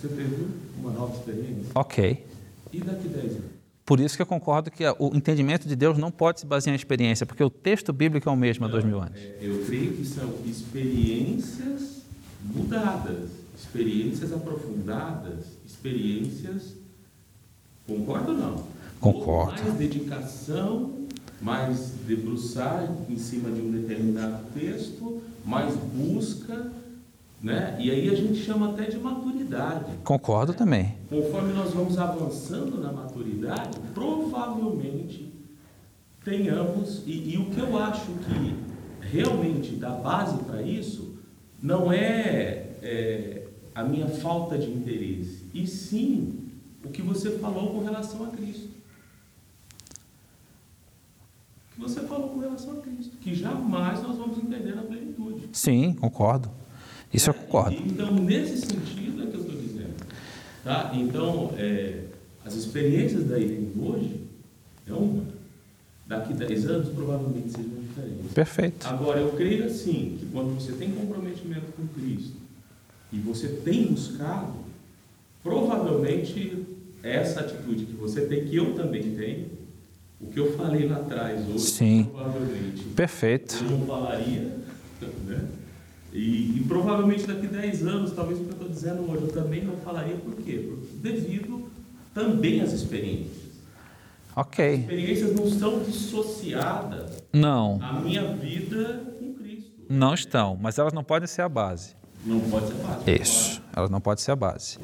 [0.00, 0.46] você teve
[0.78, 1.70] uma nova experiência.
[1.74, 2.26] ok.
[2.72, 3.58] E daqui 10 anos?
[3.84, 6.76] Por isso que eu concordo que o entendimento de Deus não pode se basear em
[6.76, 9.18] experiência, porque o texto bíblico é o mesmo há dois mil anos.
[9.18, 12.02] É, eu creio que são experiências
[12.44, 16.74] mudadas, experiências aprofundadas, experiências.
[17.86, 18.64] Concorda ou não?
[19.00, 19.62] Concordo.
[19.62, 20.92] Mais dedicação,
[21.40, 26.70] mais debruçar em cima de um determinado texto, mais busca,
[27.42, 27.76] né?
[27.78, 29.92] E aí a gente chama até de maturidade.
[30.04, 30.96] Concordo também.
[31.08, 35.32] Conforme nós vamos avançando na maturidade, provavelmente
[36.24, 38.56] tenhamos, e, e o que eu acho que
[39.00, 41.16] realmente dá base para isso,
[41.62, 46.50] não é, é a minha falta de interesse, e sim
[46.84, 48.68] o que você falou com relação a Cristo.
[51.70, 55.48] O que você falou com relação a Cristo, que jamais nós vamos entender na plenitude.
[55.52, 56.50] Sim, concordo.
[57.12, 57.76] Isso eu concordo.
[57.76, 59.94] Então, nesse sentido é que eu estou dizendo.
[60.62, 60.92] Tá?
[60.94, 62.04] Então, é,
[62.44, 64.20] as experiências da IFEM hoje
[64.86, 65.38] é uma.
[66.06, 68.32] Daqui 10 anos, provavelmente sejam diferentes.
[68.32, 68.88] Perfeito.
[68.88, 72.32] Agora, eu creio assim, que quando você tem comprometimento com Cristo
[73.12, 74.54] e você tem buscado,
[75.42, 76.66] provavelmente
[77.02, 79.50] essa atitude que você tem, que eu também tenho,
[80.20, 82.04] o que eu falei lá atrás hoje, Sim.
[82.04, 83.62] provavelmente Perfeito.
[83.62, 84.40] eu não falaria,
[85.26, 85.48] né?
[86.12, 89.32] E, e provavelmente daqui a 10 anos, talvez o que eu estou dizendo hoje, eu
[89.32, 90.66] também não falaria por quê?
[90.68, 91.70] Porque devido
[92.14, 93.48] também às experiências.
[94.34, 94.74] Ok.
[94.74, 99.70] Experiências não estão dissociadas Não, à minha vida com Cristo.
[99.88, 101.94] não estão, mas elas não podem ser a base.
[102.24, 103.14] Não pode ser fácil.
[103.14, 104.78] Isso, elas não podem ser a base.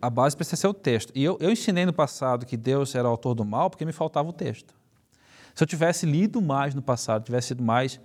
[0.00, 1.12] A base precisa ser o texto.
[1.14, 3.92] E eu, eu ensinei no passado que Deus era o autor do mal porque me
[3.92, 4.74] faltava o texto.
[5.54, 8.00] Se eu tivesse lido mais no passado, tivesse sido mais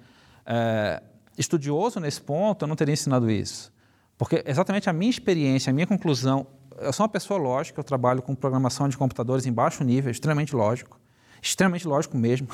[0.46, 1.02] eh,
[1.38, 3.72] estudioso nesse ponto, eu não teria ensinado isso.
[4.18, 6.48] Porque exatamente a minha experiência, a minha conclusão.
[6.80, 10.56] Eu sou uma pessoa lógica, eu trabalho com programação de computadores em baixo nível, extremamente
[10.56, 11.00] lógico.
[11.42, 12.48] Extremamente lógico mesmo.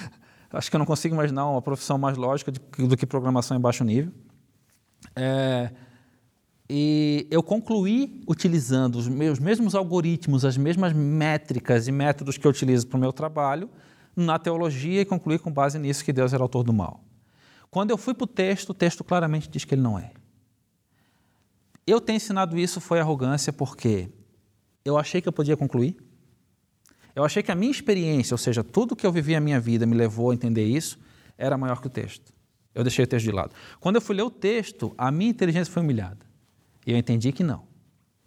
[0.50, 3.84] Acho que eu não consigo imaginar uma profissão mais lógica do que programação em baixo
[3.84, 4.12] nível.
[5.14, 5.70] É,
[6.70, 12.50] e eu concluí utilizando os meus mesmos algoritmos, as mesmas métricas e métodos que eu
[12.50, 13.70] utilizo para o meu trabalho
[14.14, 17.02] na teologia e concluí com base nisso que Deus era autor do mal.
[17.70, 20.12] Quando eu fui para o texto, o texto claramente diz que ele não é.
[21.86, 24.10] Eu ter ensinado isso foi arrogância porque
[24.84, 25.96] eu achei que eu podia concluir.
[27.14, 29.86] Eu achei que a minha experiência, ou seja, tudo que eu vivi a minha vida
[29.86, 30.98] me levou a entender isso,
[31.36, 32.32] era maior que o texto.
[32.74, 33.54] Eu deixei o texto de lado.
[33.80, 36.26] Quando eu fui ler o texto, a minha inteligência foi humilhada.
[36.86, 37.64] E eu entendi que não.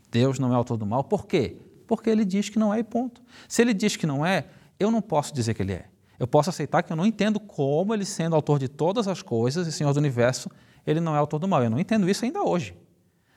[0.09, 1.03] Deus não é autor do mal.
[1.03, 1.57] Por quê?
[1.87, 3.21] Porque ele diz que não é e ponto.
[3.47, 4.47] Se ele diz que não é,
[4.79, 5.85] eu não posso dizer que ele é.
[6.21, 9.65] Eu posso aceitar que eu não entendo como ele, sendo autor de todas as coisas
[9.65, 10.51] e Senhor do universo,
[10.85, 11.63] ele não é autor do mal.
[11.63, 12.77] Eu não entendo isso ainda hoje.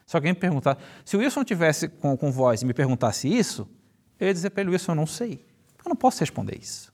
[0.05, 3.67] Se alguém me perguntar, se o Wilson tivesse com, com voz e me perguntasse isso,
[4.19, 5.43] eu ia dizer para ele, Wilson, eu não sei.
[5.83, 6.93] Eu não posso responder isso.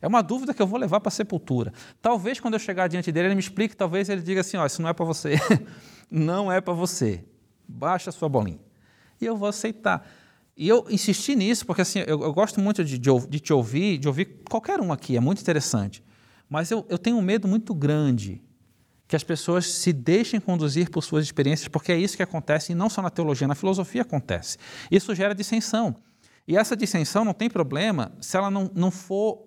[0.00, 1.72] É uma dúvida que eu vou levar para a sepultura.
[2.00, 4.80] Talvez quando eu chegar diante dele, ele me explique, talvez ele diga assim, ó, isso
[4.80, 5.34] não é para você.
[6.08, 7.24] não é para você.
[7.66, 8.60] Baixa a sua bolinha.
[9.20, 10.08] E eu vou aceitar.
[10.56, 13.98] E eu insisti nisso, porque assim, eu, eu gosto muito de, de, de te ouvir,
[13.98, 16.02] de ouvir qualquer um aqui, é muito interessante.
[16.48, 18.42] Mas eu, eu tenho um medo muito grande
[19.06, 22.74] que as pessoas se deixem conduzir por suas experiências, porque é isso que acontece, e
[22.74, 24.56] não só na teologia, na filosofia acontece.
[24.90, 25.96] Isso gera dissensão.
[26.48, 29.44] E essa dissensão não tem problema se ela não, não for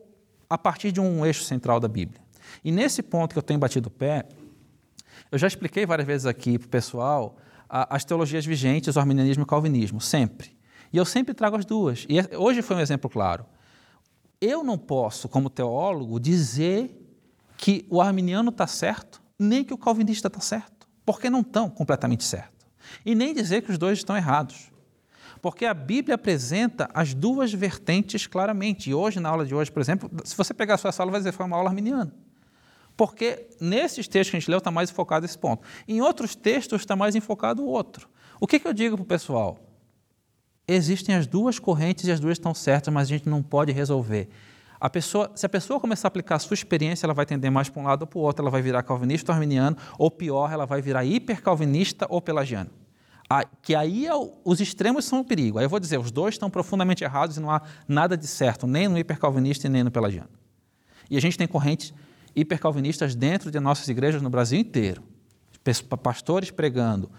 [0.49, 2.21] a partir de um eixo central da Bíblia.
[2.63, 4.25] E nesse ponto que eu tenho batido o pé,
[5.31, 7.37] eu já expliquei várias vezes aqui para o pessoal
[7.67, 10.58] as teologias vigentes, o arminianismo e o calvinismo, sempre.
[10.91, 12.05] E eu sempre trago as duas.
[12.09, 13.45] E é- hoje foi um exemplo claro.
[14.41, 16.95] Eu não posso, como teólogo, dizer
[17.57, 22.23] que o arminiano está certo, nem que o calvinista está certo, porque não estão completamente
[22.23, 22.65] certos.
[23.05, 24.71] E nem dizer que os dois estão errados.
[25.41, 28.89] Porque a Bíblia apresenta as duas vertentes claramente.
[28.89, 31.19] E hoje, na aula de hoje, por exemplo, se você pegar a sua sala, vai
[31.19, 32.13] dizer que foi uma aula arminiana.
[32.97, 35.63] Porque nesses textos que a gente leu está mais enfocado esse ponto.
[35.87, 38.09] Em outros textos está mais enfocado o outro.
[38.39, 39.57] O que, que eu digo para o pessoal?
[40.71, 44.29] Existem as duas correntes e as duas estão certas, mas a gente não pode resolver.
[44.79, 47.69] A pessoa, se a pessoa começar a aplicar a sua experiência, ela vai tender mais
[47.69, 50.51] para um lado ou para o outro, ela vai virar calvinista ou arminiano, ou pior,
[50.51, 52.69] ela vai virar hipercalvinista ou pelagiano.
[53.27, 54.11] Ah, que aí é
[54.45, 55.57] os extremos são o perigo.
[55.57, 58.67] Aí eu vou dizer, os dois estão profundamente errados e não há nada de certo,
[58.67, 60.29] nem no hipercalvinista e nem no pelagiano.
[61.09, 61.95] E a gente tem correntes
[62.35, 65.01] hipercalvinistas dentro de nossas igrejas no Brasil inteiro.
[66.03, 67.09] Pastores pregando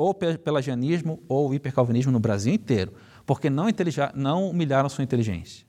[0.00, 2.92] ou pelagianismo ou hipercalvinismo no Brasil inteiro,
[3.26, 3.66] porque não,
[4.14, 5.66] não humilharam sua inteligência.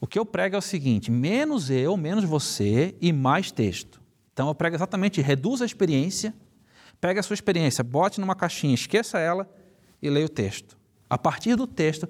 [0.00, 4.00] O que eu prego é o seguinte: menos eu, menos você e mais texto.
[4.32, 6.34] Então eu prego exatamente, reduz a experiência
[7.00, 9.48] Pegue a sua experiência, bote numa caixinha, esqueça ela
[10.02, 10.76] e leia o texto.
[11.08, 12.08] A partir do texto,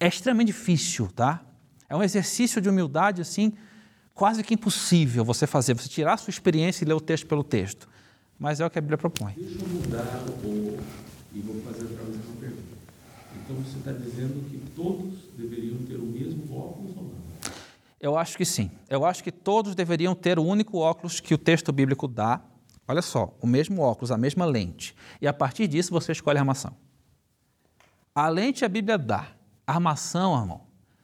[0.00, 1.44] é extremamente difícil, tá?
[1.88, 3.52] É um exercício de humildade, assim,
[4.12, 7.44] quase que impossível você fazer, você tirar a sua experiência e ler o texto pelo
[7.44, 7.88] texto.
[8.38, 9.32] Mas é o que a Bíblia propõe.
[9.36, 10.78] Deixa eu mudar o
[11.34, 12.76] e vou fazer outra vez uma pergunta.
[13.34, 17.26] Então você está dizendo que todos deveriam ter o mesmo óculos ou não?
[18.00, 18.70] Eu acho que sim.
[18.88, 22.42] Eu acho que todos deveriam ter o único óculos que o texto bíblico dá,
[22.88, 24.94] Olha só, o mesmo óculos, a mesma lente.
[25.20, 26.72] E a partir disso você escolhe a armação.
[28.14, 29.26] A lente a Bíblia dá.
[29.66, 30.60] A armação, irmão.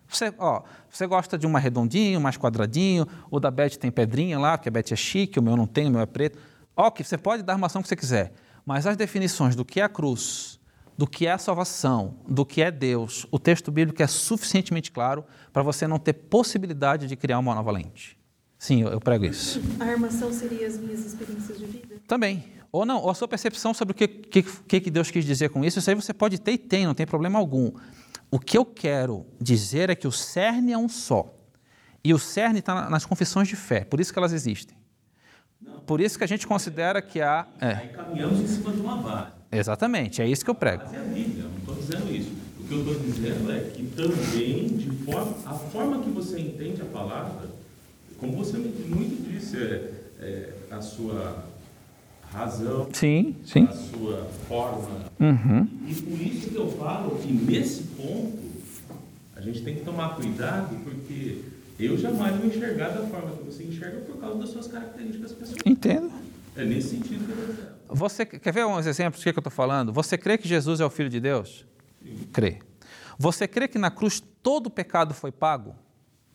[0.09, 4.57] Você, ó, você gosta de uma redondinho, mais quadradinho, o da Beth tem pedrinha lá,
[4.57, 6.39] porque a Beth é chique, o meu não tem, o meu é preto.
[6.85, 8.33] Ok, você pode dar a armação que você quiser.
[8.67, 10.59] Mas as definições do que é a cruz,
[10.99, 15.25] do que é a salvação, do que é Deus, o texto bíblico é suficientemente claro
[15.53, 18.19] para você não ter possibilidade de criar uma nova lente.
[18.59, 19.63] Sim, eu, prego isso.
[19.79, 22.01] A armação seria as minhas experiências de vida?
[22.09, 22.45] Também.
[22.73, 25.65] Ou não, ou a sua percepção sobre o que, que, que Deus quis dizer com
[25.65, 27.71] isso, isso aí você pode ter e tem, não tem problema algum.
[28.29, 31.33] O que eu quero dizer é que o cerne é um só.
[32.03, 34.82] E o cerne está nas confissões de fé, por isso que elas existem.
[35.87, 37.47] Por isso que a gente considera que há.
[37.61, 37.69] É.
[37.69, 39.33] Aí caminhamos em cima de uma base.
[39.51, 40.85] Exatamente, é isso que eu prego.
[40.85, 42.33] Mas é a Bíblia, não estou dizendo isso.
[42.61, 46.81] O que eu estou dizendo é que também, de forma, a forma que você entende
[46.81, 47.51] a palavra,
[48.19, 51.45] como você muito disse, é, é a sua
[52.33, 53.65] razão, sim, sim.
[53.65, 54.89] a sua forma.
[55.21, 55.69] Uhum.
[55.87, 58.39] E, e por isso que eu falo que nesse ponto
[59.37, 61.43] a gente tem que tomar cuidado, porque
[61.87, 65.63] eu jamais vou enxergar da forma que você enxerga por causa das suas características pessoais.
[65.65, 66.11] Entendo.
[66.57, 67.73] É nesse sentido que eu estou dizendo.
[67.89, 69.93] Você quer ver uns exemplos do que, que eu estou falando?
[69.93, 71.67] Você crê que Jesus é o Filho de Deus?
[72.03, 72.29] Sim.
[72.33, 72.59] Crê.
[73.19, 75.75] Você crê que na cruz todo o pecado foi pago?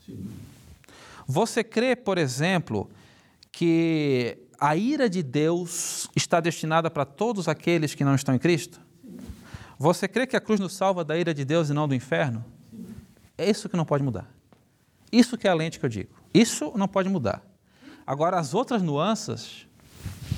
[0.06, 0.28] Sim.
[1.28, 2.90] Você crê, por exemplo,
[3.52, 8.80] que a ira de Deus está destinada para todos aqueles que não estão em Cristo?
[9.78, 12.44] Você crê que a cruz nos salva da ira de Deus e não do inferno?
[13.38, 14.37] É isso que não pode mudar.
[15.12, 16.10] Isso que é a lente que eu digo.
[16.34, 17.42] Isso não pode mudar.
[18.06, 19.68] Agora, as outras nuances.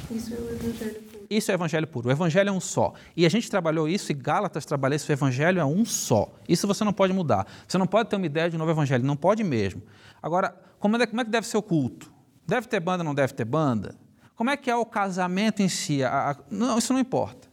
[0.09, 1.27] Isso é o evangelho puro.
[1.29, 2.09] Isso é o evangelho puro.
[2.09, 2.93] O evangelho é um só.
[3.15, 5.11] E a gente trabalhou isso, e Gálatas trabalhou isso.
[5.11, 6.33] O evangelho é um só.
[6.47, 7.45] Isso você não pode mudar.
[7.67, 9.03] Você não pode ter uma ideia de um novo evangelho.
[9.03, 9.83] Não pode mesmo.
[10.21, 12.11] Agora, como é, como é que deve ser o culto?
[12.47, 13.95] Deve ter banda, não deve ter banda?
[14.35, 16.03] Como é que é o casamento em si?
[16.03, 17.47] A, a, não, isso não importa.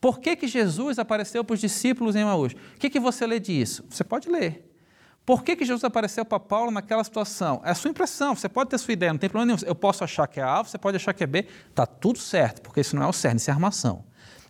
[0.00, 2.52] Por que, que Jesus apareceu para os discípulos em Emaús?
[2.52, 3.84] O que, que você lê disso?
[3.88, 4.71] Você pode ler.
[5.24, 7.60] Por que, que Jesus apareceu para Paulo naquela situação?
[7.64, 9.68] É a sua impressão, você pode ter sua ideia, não tem problema nenhum.
[9.68, 12.60] Eu posso achar que é A, você pode achar que é B, está tudo certo,
[12.60, 14.04] porque isso não é o cerne, isso é a armação.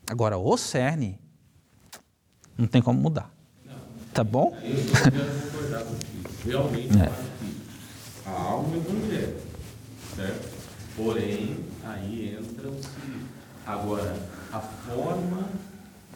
[0.08, 1.18] Agora, o cerne,
[2.56, 3.30] não tem como mudar.
[4.14, 4.56] Tá bom?
[4.62, 5.86] Eu estou concordar
[6.44, 7.12] Realmente, é.
[8.26, 9.36] há algo evangelho,
[10.16, 10.48] certo?
[10.96, 12.88] Porém, aí entram-se.
[13.64, 14.14] Agora,
[14.52, 15.48] a forma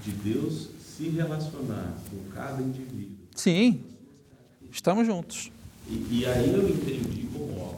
[0.03, 3.17] de Deus se relacionar com cada indivíduo.
[3.35, 3.85] Sim,
[4.77, 5.51] estamos juntos.
[5.89, 7.77] E, e aí eu entendi como.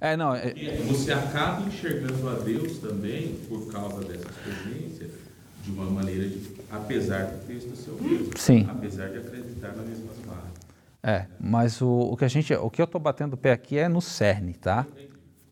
[0.00, 0.52] É, não, é...
[0.88, 5.10] Você acaba enxergando a Deus também, por causa dessa experiência,
[5.64, 8.30] de uma maneira, de, apesar do texto ser o mesmo.
[8.36, 8.66] Sim.
[8.70, 10.50] Apesar de acreditar na mesma bases.
[11.02, 13.78] É, mas o, o que a gente, o que eu estou batendo o pé aqui
[13.78, 14.86] é no cerne, tá?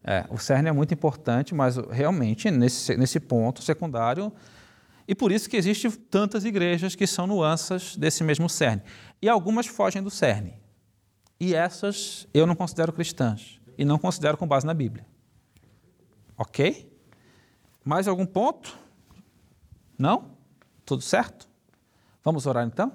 [0.02, 4.30] É, o cerne é muito importante, mas realmente nesse, nesse ponto secundário,
[5.06, 8.82] e por isso que existem tantas igrejas que são nuances desse mesmo cerne.
[9.22, 10.54] E algumas fogem do cerne.
[11.44, 13.60] E essas eu não considero cristãs.
[13.76, 15.04] E não considero com base na Bíblia.
[16.38, 16.90] Ok?
[17.84, 18.78] Mais algum ponto?
[19.98, 20.30] Não?
[20.86, 21.46] Tudo certo?
[22.22, 22.90] Vamos orar então?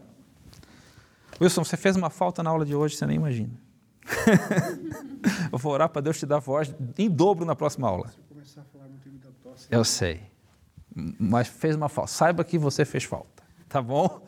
[1.39, 3.53] Wilson, você fez uma falta na aula de hoje, você nem imagina.
[5.53, 8.11] eu vou orar para Deus te dar voz em dobro na próxima aula.
[9.69, 10.23] Eu sei.
[10.95, 12.11] Mas fez uma falta.
[12.11, 13.43] Saiba que você fez falta.
[13.67, 14.27] Tá bom?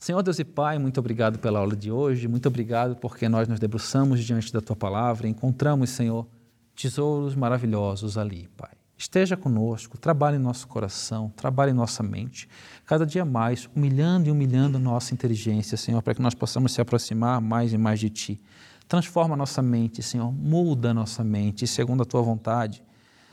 [0.00, 2.26] Senhor Deus e Pai, muito obrigado pela aula de hoje.
[2.26, 6.26] Muito obrigado porque nós nos debruçamos diante da tua palavra encontramos, Senhor,
[6.74, 8.70] tesouros maravilhosos ali, Pai.
[8.96, 12.48] Esteja conosco, trabalhe em nosso coração, trabalhe em nossa mente,
[12.86, 17.38] cada dia mais, humilhando e humilhando nossa inteligência, Senhor, para que nós possamos se aproximar
[17.42, 18.40] mais e mais de Ti.
[18.88, 22.82] Transforma nossa mente, Senhor, muda nossa mente segundo a Tua vontade.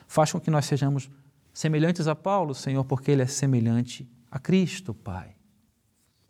[0.06, 1.10] Faz com que nós sejamos
[1.54, 5.37] semelhantes a Paulo, Senhor, porque ele é semelhante a Cristo, Pai.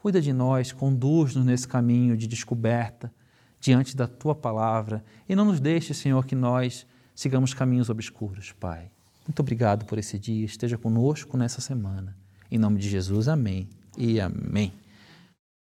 [0.07, 3.11] Cuida de nós, conduz-nos nesse caminho de descoberta
[3.59, 8.89] diante da Tua palavra e não nos deixe, Senhor, que nós sigamos caminhos obscuros, Pai.
[9.27, 10.45] Muito obrigado por esse dia.
[10.45, 12.15] Esteja conosco nessa semana.
[12.49, 14.71] Em nome de Jesus, amém e amém.